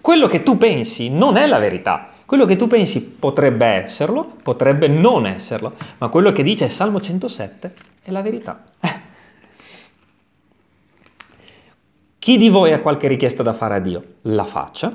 Quello 0.00 0.26
che 0.26 0.42
tu 0.42 0.56
pensi 0.56 1.08
non 1.10 1.36
è 1.36 1.46
la 1.46 1.58
verità. 1.58 2.10
Quello 2.24 2.44
che 2.44 2.56
tu 2.56 2.66
pensi 2.66 3.02
potrebbe 3.02 3.66
esserlo, 3.66 4.36
potrebbe 4.42 4.88
non 4.88 5.26
esserlo, 5.26 5.74
ma 5.98 6.08
quello 6.08 6.32
che 6.32 6.42
dice 6.42 6.64
il 6.64 6.72
Salmo 6.72 7.00
107 7.00 7.74
è 8.02 8.10
la 8.10 8.22
verità. 8.22 8.64
Chi 12.18 12.36
di 12.36 12.48
voi 12.48 12.72
ha 12.72 12.80
qualche 12.80 13.06
richiesta 13.06 13.44
da 13.44 13.52
fare 13.52 13.76
a 13.76 13.78
Dio, 13.78 14.14
la 14.22 14.44
faccia 14.44 14.92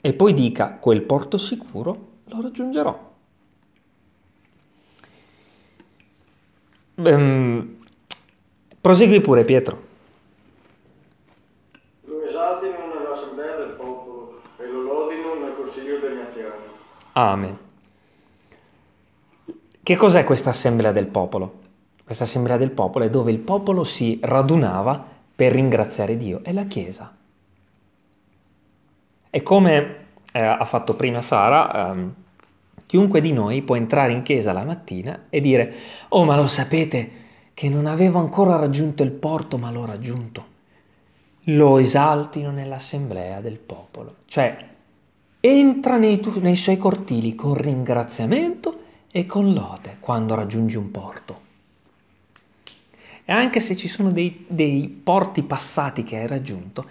e 0.00 0.12
poi 0.14 0.32
dica 0.32 0.78
quel 0.80 1.02
porto 1.02 1.38
sicuro 1.38 2.08
lo 2.24 2.40
raggiungerò. 2.40 3.11
Ehm, 6.94 7.76
prosegui 8.80 9.20
pure 9.20 9.44
Pietro. 9.44 9.82
Lo 12.04 12.22
esaltino 12.24 12.94
nell'assemblea 12.94 13.56
del 13.56 13.74
popolo 13.76 14.40
e 14.58 14.66
lo 14.66 14.82
lodino 14.82 15.34
nel 15.34 15.54
consiglio 15.56 15.98
degli 15.98 16.18
anziani. 16.18 16.64
Amen. 17.12 17.58
Che 19.82 19.96
cos'è 19.96 20.24
questa 20.24 20.50
assemblea 20.50 20.92
del 20.92 21.06
popolo? 21.06 21.60
Questa 22.04 22.24
assemblea 22.24 22.56
del 22.56 22.70
popolo 22.70 23.04
è 23.04 23.10
dove 23.10 23.32
il 23.32 23.38
popolo 23.38 23.84
si 23.84 24.18
radunava 24.22 25.02
per 25.34 25.52
ringraziare 25.52 26.16
Dio, 26.16 26.44
è 26.44 26.52
la 26.52 26.64
Chiesa. 26.64 27.16
E 29.30 29.42
come 29.42 29.96
eh, 30.32 30.42
ha 30.42 30.64
fatto 30.64 30.94
prima 30.94 31.22
Sara, 31.22 31.90
ehm, 31.90 32.14
chiunque 32.92 33.22
di 33.22 33.32
noi 33.32 33.62
può 33.62 33.74
entrare 33.74 34.12
in 34.12 34.20
chiesa 34.20 34.52
la 34.52 34.64
mattina 34.64 35.28
e 35.30 35.40
dire, 35.40 35.74
oh 36.08 36.26
ma 36.26 36.36
lo 36.36 36.46
sapete 36.46 37.10
che 37.54 37.70
non 37.70 37.86
avevo 37.86 38.18
ancora 38.18 38.56
raggiunto 38.56 39.02
il 39.02 39.12
porto 39.12 39.56
ma 39.56 39.70
l'ho 39.70 39.86
raggiunto. 39.86 40.46
Lo 41.44 41.78
esaltino 41.78 42.50
nell'assemblea 42.50 43.40
del 43.40 43.58
popolo. 43.60 44.16
Cioè, 44.26 44.66
entra 45.40 45.96
nei, 45.96 46.20
tu- 46.20 46.38
nei 46.40 46.54
suoi 46.54 46.76
cortili 46.76 47.34
con 47.34 47.54
ringraziamento 47.54 48.80
e 49.10 49.24
con 49.24 49.54
lode 49.54 49.96
quando 49.98 50.34
raggiungi 50.34 50.76
un 50.76 50.90
porto. 50.90 51.40
E 53.24 53.32
anche 53.32 53.60
se 53.60 53.74
ci 53.74 53.88
sono 53.88 54.12
dei, 54.12 54.44
dei 54.46 54.86
porti 54.86 55.42
passati 55.42 56.02
che 56.02 56.18
hai 56.18 56.26
raggiunto, 56.26 56.84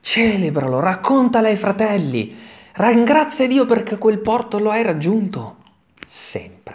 celebralo, 0.00 0.80
raccontalo 0.80 1.46
ai 1.46 1.56
fratelli, 1.56 2.36
ringrazia 2.76 3.46
Dio 3.46 3.64
perché 3.64 3.98
quel 3.98 4.18
porto 4.18 4.58
lo 4.58 4.70
hai 4.70 4.82
raggiunto, 4.82 5.56
sempre. 6.06 6.74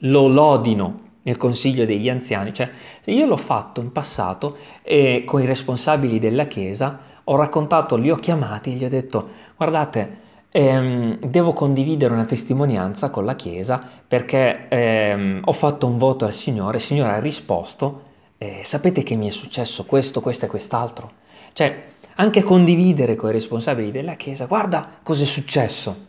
Lo 0.00 0.26
lodino 0.26 1.04
nel 1.22 1.36
consiglio 1.36 1.84
degli 1.84 2.08
anziani, 2.08 2.52
cioè 2.52 2.70
io 3.06 3.26
l'ho 3.26 3.36
fatto 3.36 3.80
in 3.80 3.90
passato 3.90 4.56
e 4.82 5.24
con 5.24 5.42
i 5.42 5.44
responsabili 5.44 6.18
della 6.18 6.46
chiesa 6.46 6.98
ho 7.24 7.36
raccontato, 7.36 7.96
li 7.96 8.10
ho 8.10 8.16
chiamati 8.16 8.72
e 8.72 8.74
gli 8.74 8.84
ho 8.84 8.88
detto 8.88 9.28
guardate, 9.56 10.18
ehm, 10.50 11.18
devo 11.18 11.52
condividere 11.52 12.14
una 12.14 12.24
testimonianza 12.24 13.10
con 13.10 13.24
la 13.24 13.34
chiesa 13.34 13.82
perché 14.06 14.68
ehm, 14.68 15.42
ho 15.44 15.52
fatto 15.52 15.88
un 15.88 15.98
voto 15.98 16.24
al 16.24 16.32
Signore, 16.32 16.76
il 16.76 16.82
Signore 16.82 17.14
ha 17.14 17.18
risposto, 17.18 18.02
eh, 18.38 18.60
sapete 18.62 19.02
che 19.02 19.16
mi 19.16 19.26
è 19.26 19.30
successo 19.30 19.84
questo, 19.84 20.20
questo 20.20 20.44
e 20.44 20.48
quest'altro. 20.48 21.24
Cioè 21.52 21.94
anche 22.16 22.42
condividere 22.42 23.14
con 23.14 23.30
i 23.30 23.32
responsabili 23.32 23.90
della 23.90 24.14
chiesa, 24.14 24.46
guarda 24.46 24.98
cosa 25.02 25.22
è 25.22 25.26
successo. 25.26 26.04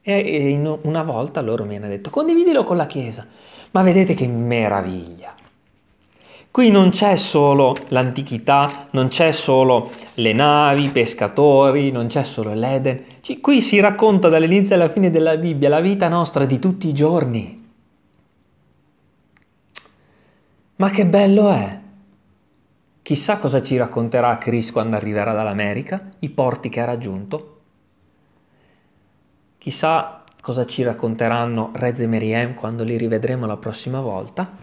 E 0.00 0.78
una 0.82 1.02
volta 1.02 1.40
loro 1.40 1.64
mi 1.64 1.76
hanno 1.76 1.88
detto 1.88 2.08
condividilo 2.08 2.64
con 2.64 2.76
la 2.76 2.86
chiesa. 2.86 3.26
Ma 3.72 3.82
vedete 3.82 4.14
che 4.14 4.26
meraviglia! 4.26 5.34
Qui 6.50 6.70
non 6.70 6.88
c'è 6.88 7.16
solo 7.16 7.76
l'antichità, 7.88 8.88
non 8.92 9.08
c'è 9.08 9.32
solo 9.32 9.90
le 10.14 10.32
navi, 10.32 10.84
i 10.84 10.90
pescatori, 10.90 11.90
non 11.90 12.06
c'è 12.06 12.24
solo 12.24 12.54
l'Eden. 12.54 13.04
Qui 13.40 13.60
si 13.60 13.78
racconta 13.80 14.28
dall'inizio 14.28 14.74
alla 14.74 14.88
fine 14.88 15.10
della 15.10 15.36
Bibbia 15.36 15.68
la 15.68 15.80
vita 15.80 16.08
nostra 16.08 16.46
di 16.46 16.58
tutti 16.58 16.88
i 16.88 16.94
giorni. 16.94 17.68
Ma 20.76 20.90
che 20.90 21.06
bello 21.06 21.50
è! 21.50 21.80
Chissà 23.08 23.38
cosa 23.38 23.62
ci 23.62 23.78
racconterà 23.78 24.36
Chris 24.36 24.70
quando 24.70 24.94
arriverà 24.94 25.32
dall'America, 25.32 26.10
i 26.18 26.28
porti 26.28 26.68
che 26.68 26.82
ha 26.82 26.84
raggiunto. 26.84 27.60
Chissà 29.56 30.24
cosa 30.42 30.66
ci 30.66 30.82
racconteranno 30.82 31.70
Rez 31.72 32.00
e 32.00 32.06
Meriem 32.06 32.52
quando 32.52 32.84
li 32.84 32.98
rivedremo 32.98 33.46
la 33.46 33.56
prossima 33.56 34.02
volta, 34.02 34.54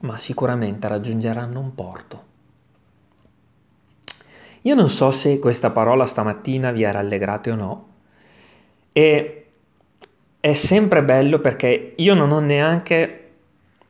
ma 0.00 0.16
sicuramente 0.16 0.88
raggiungeranno 0.88 1.60
un 1.60 1.74
porto. 1.74 2.24
Io 4.62 4.74
non 4.74 4.88
so 4.88 5.10
se 5.10 5.38
questa 5.38 5.70
parola 5.70 6.06
stamattina 6.06 6.70
vi 6.70 6.86
ha 6.86 6.92
rallegrate 6.92 7.50
o 7.50 7.54
no, 7.54 7.88
e 8.94 9.46
è 10.40 10.54
sempre 10.54 11.04
bello 11.04 11.38
perché 11.40 11.92
io 11.96 12.14
non 12.14 12.30
ho 12.30 12.38
neanche 12.38 13.32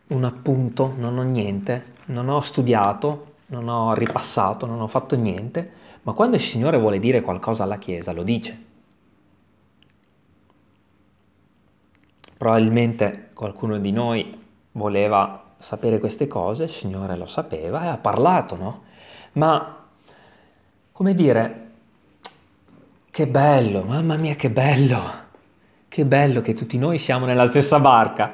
un 0.08 0.24
appunto, 0.24 0.94
non 0.98 1.16
ho 1.16 1.22
niente, 1.22 1.94
non 2.06 2.28
ho 2.28 2.40
studiato, 2.40 3.34
non 3.46 3.68
ho 3.68 3.94
ripassato, 3.94 4.66
non 4.66 4.80
ho 4.80 4.88
fatto 4.88 5.16
niente, 5.16 5.70
ma 6.02 6.12
quando 6.12 6.36
il 6.36 6.42
Signore 6.42 6.78
vuole 6.78 6.98
dire 6.98 7.20
qualcosa 7.20 7.62
alla 7.62 7.78
Chiesa 7.78 8.12
lo 8.12 8.22
dice. 8.22 8.64
Probabilmente 12.36 13.30
qualcuno 13.34 13.78
di 13.78 13.92
noi 13.92 14.38
voleva 14.72 15.42
sapere 15.58 15.98
queste 15.98 16.26
cose, 16.26 16.64
il 16.64 16.68
Signore 16.68 17.16
lo 17.16 17.26
sapeva 17.26 17.84
e 17.84 17.86
ha 17.88 17.98
parlato, 17.98 18.56
no? 18.56 18.82
Ma, 19.32 19.84
come 20.92 21.14
dire, 21.14 21.70
che 23.10 23.26
bello, 23.26 23.82
mamma 23.84 24.16
mia 24.16 24.34
che 24.34 24.50
bello, 24.50 25.00
che 25.88 26.04
bello 26.04 26.40
che 26.42 26.52
tutti 26.52 26.76
noi 26.76 26.98
siamo 26.98 27.24
nella 27.24 27.46
stessa 27.46 27.80
barca. 27.80 28.32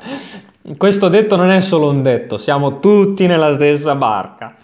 Questo 0.77 1.09
detto 1.09 1.37
non 1.37 1.51
è 1.51 1.61
solo 1.61 1.91
un 1.91 2.03
detto, 2.03 2.39
siamo 2.39 2.81
tutti 2.81 3.27
nella 3.27 3.53
stessa 3.53 3.95
barca. 3.95 4.57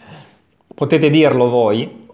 Potete 0.79 1.11
dirlo 1.11 1.49
voi? 1.49 2.07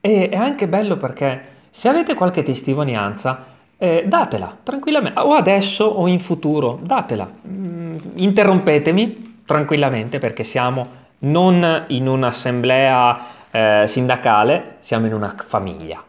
E 0.00 0.28
è 0.30 0.34
anche 0.34 0.66
bello 0.66 0.96
perché 0.96 1.44
se 1.68 1.90
avete 1.90 2.14
qualche 2.14 2.42
testimonianza, 2.42 3.44
eh, 3.76 4.04
datela 4.06 4.56
tranquillamente, 4.62 5.20
o 5.20 5.34
adesso 5.34 5.84
o 5.84 6.06
in 6.06 6.20
futuro, 6.20 6.80
datela. 6.82 7.30
Mm, 7.46 7.96
interrompetemi 8.14 9.42
tranquillamente 9.44 10.18
perché 10.20 10.42
siamo 10.42 10.86
non 11.18 11.84
in 11.88 12.08
un'assemblea 12.08 13.20
eh, 13.50 13.84
sindacale, 13.86 14.76
siamo 14.78 15.04
in 15.04 15.12
una 15.12 15.34
famiglia. 15.36 16.02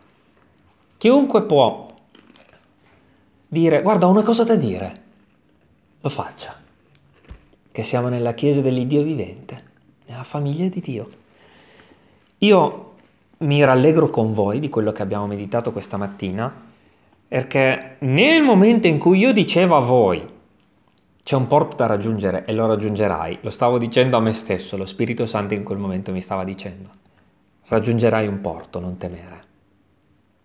Chiunque 0.95 1.43
può 1.43 1.93
dire, 3.45 3.81
guarda, 3.81 4.07
ho 4.07 4.09
una 4.09 4.23
cosa 4.23 4.45
da 4.45 4.55
dire, 4.55 5.01
lo 5.99 6.07
faccia, 6.07 6.55
che 7.69 7.83
siamo 7.83 8.07
nella 8.07 8.33
Chiesa 8.33 8.61
dell'Iddio 8.61 9.03
vivente, 9.03 9.71
nella 10.05 10.23
famiglia 10.23 10.67
di 10.67 10.79
Dio. 10.79 11.09
Io 12.39 12.93
mi 13.39 13.63
rallegro 13.63 14.09
con 14.09 14.33
voi 14.33 14.59
di 14.59 14.69
quello 14.69 14.91
che 14.91 15.01
abbiamo 15.01 15.27
meditato 15.27 15.71
questa 15.71 15.97
mattina 15.97 16.71
perché 17.27 17.95
nel 17.99 18.43
momento 18.43 18.87
in 18.87 18.99
cui 18.99 19.17
io 19.17 19.33
dicevo 19.33 19.75
a 19.75 19.79
voi 19.79 20.23
c'è 21.23 21.35
un 21.35 21.47
porto 21.47 21.77
da 21.77 21.87
raggiungere 21.87 22.45
e 22.45 22.53
lo 22.53 22.67
raggiungerai, 22.67 23.39
lo 23.41 23.49
stavo 23.49 23.77
dicendo 23.77 24.17
a 24.17 24.19
me 24.19 24.33
stesso, 24.33 24.77
lo 24.77 24.85
Spirito 24.85 25.25
Santo 25.25 25.53
in 25.53 25.63
quel 25.63 25.77
momento 25.77 26.11
mi 26.11 26.21
stava 26.21 26.43
dicendo, 26.43 26.89
raggiungerai 27.67 28.27
un 28.27 28.41
porto, 28.41 28.79
non 28.79 28.97
temere, 28.97 29.43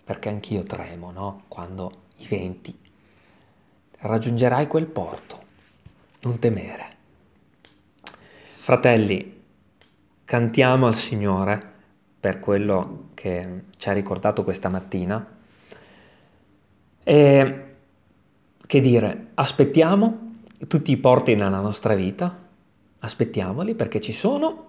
perché 0.04 0.28
anch'io 0.28 0.62
tremo, 0.62 1.10
no? 1.10 1.42
Quando 1.48 1.92
i 2.18 2.26
venti, 2.26 2.74
raggiungerai 3.98 4.66
quel 4.66 4.86
porto, 4.86 5.42
non 6.20 6.38
temere. 6.38 6.96
Fratelli, 8.60 9.37
cantiamo 10.28 10.86
al 10.86 10.94
Signore 10.94 11.58
per 12.20 12.38
quello 12.38 13.04
che 13.14 13.62
ci 13.78 13.88
ha 13.88 13.92
ricordato 13.92 14.44
questa 14.44 14.68
mattina 14.68 15.26
e 17.02 17.64
che 18.66 18.80
dire, 18.80 19.28
aspettiamo 19.32 20.34
tutti 20.68 20.90
i 20.90 20.98
porti 20.98 21.34
nella 21.34 21.60
nostra 21.60 21.94
vita, 21.94 22.46
aspettiamoli 22.98 23.74
perché 23.74 24.02
ci 24.02 24.12
sono 24.12 24.66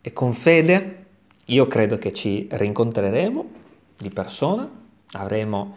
e 0.00 0.12
con 0.12 0.32
fede 0.32 1.06
io 1.44 1.68
credo 1.68 1.96
che 1.96 2.12
ci 2.12 2.48
rincontreremo 2.50 3.50
di 3.96 4.10
persona, 4.10 4.68
avremo 5.12 5.76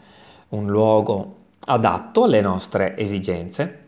un 0.49 0.65
luogo 0.65 1.35
adatto 1.59 2.23
alle 2.23 2.41
nostre 2.41 2.97
esigenze. 2.97 3.86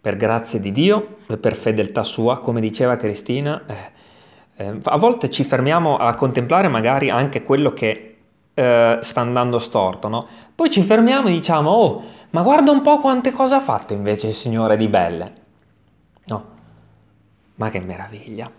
Per 0.00 0.16
grazia 0.16 0.58
di 0.58 0.70
Dio 0.70 1.16
e 1.26 1.36
per 1.38 1.56
fedeltà 1.56 2.04
sua, 2.04 2.38
come 2.38 2.60
diceva 2.60 2.96
Cristina, 2.96 3.62
eh, 3.66 4.64
eh, 4.64 4.78
a 4.82 4.96
volte 4.96 5.28
ci 5.28 5.44
fermiamo 5.44 5.96
a 5.96 6.14
contemplare 6.14 6.68
magari 6.68 7.10
anche 7.10 7.42
quello 7.42 7.72
che 7.72 8.16
eh, 8.54 8.98
sta 9.00 9.20
andando 9.20 9.58
storto, 9.58 10.08
no? 10.08 10.26
Poi 10.54 10.68
ci 10.68 10.82
fermiamo 10.82 11.28
e 11.28 11.32
diciamo, 11.32 11.70
oh, 11.70 12.02
ma 12.30 12.42
guarda 12.42 12.70
un 12.72 12.82
po' 12.82 12.98
quante 12.98 13.30
cose 13.30 13.54
ha 13.54 13.60
fatto 13.60 13.92
invece 13.92 14.26
il 14.26 14.34
Signore 14.34 14.76
di 14.76 14.88
belle. 14.88 15.32
No, 16.24 16.44
ma 17.54 17.70
che 17.70 17.80
meraviglia. 17.80 18.50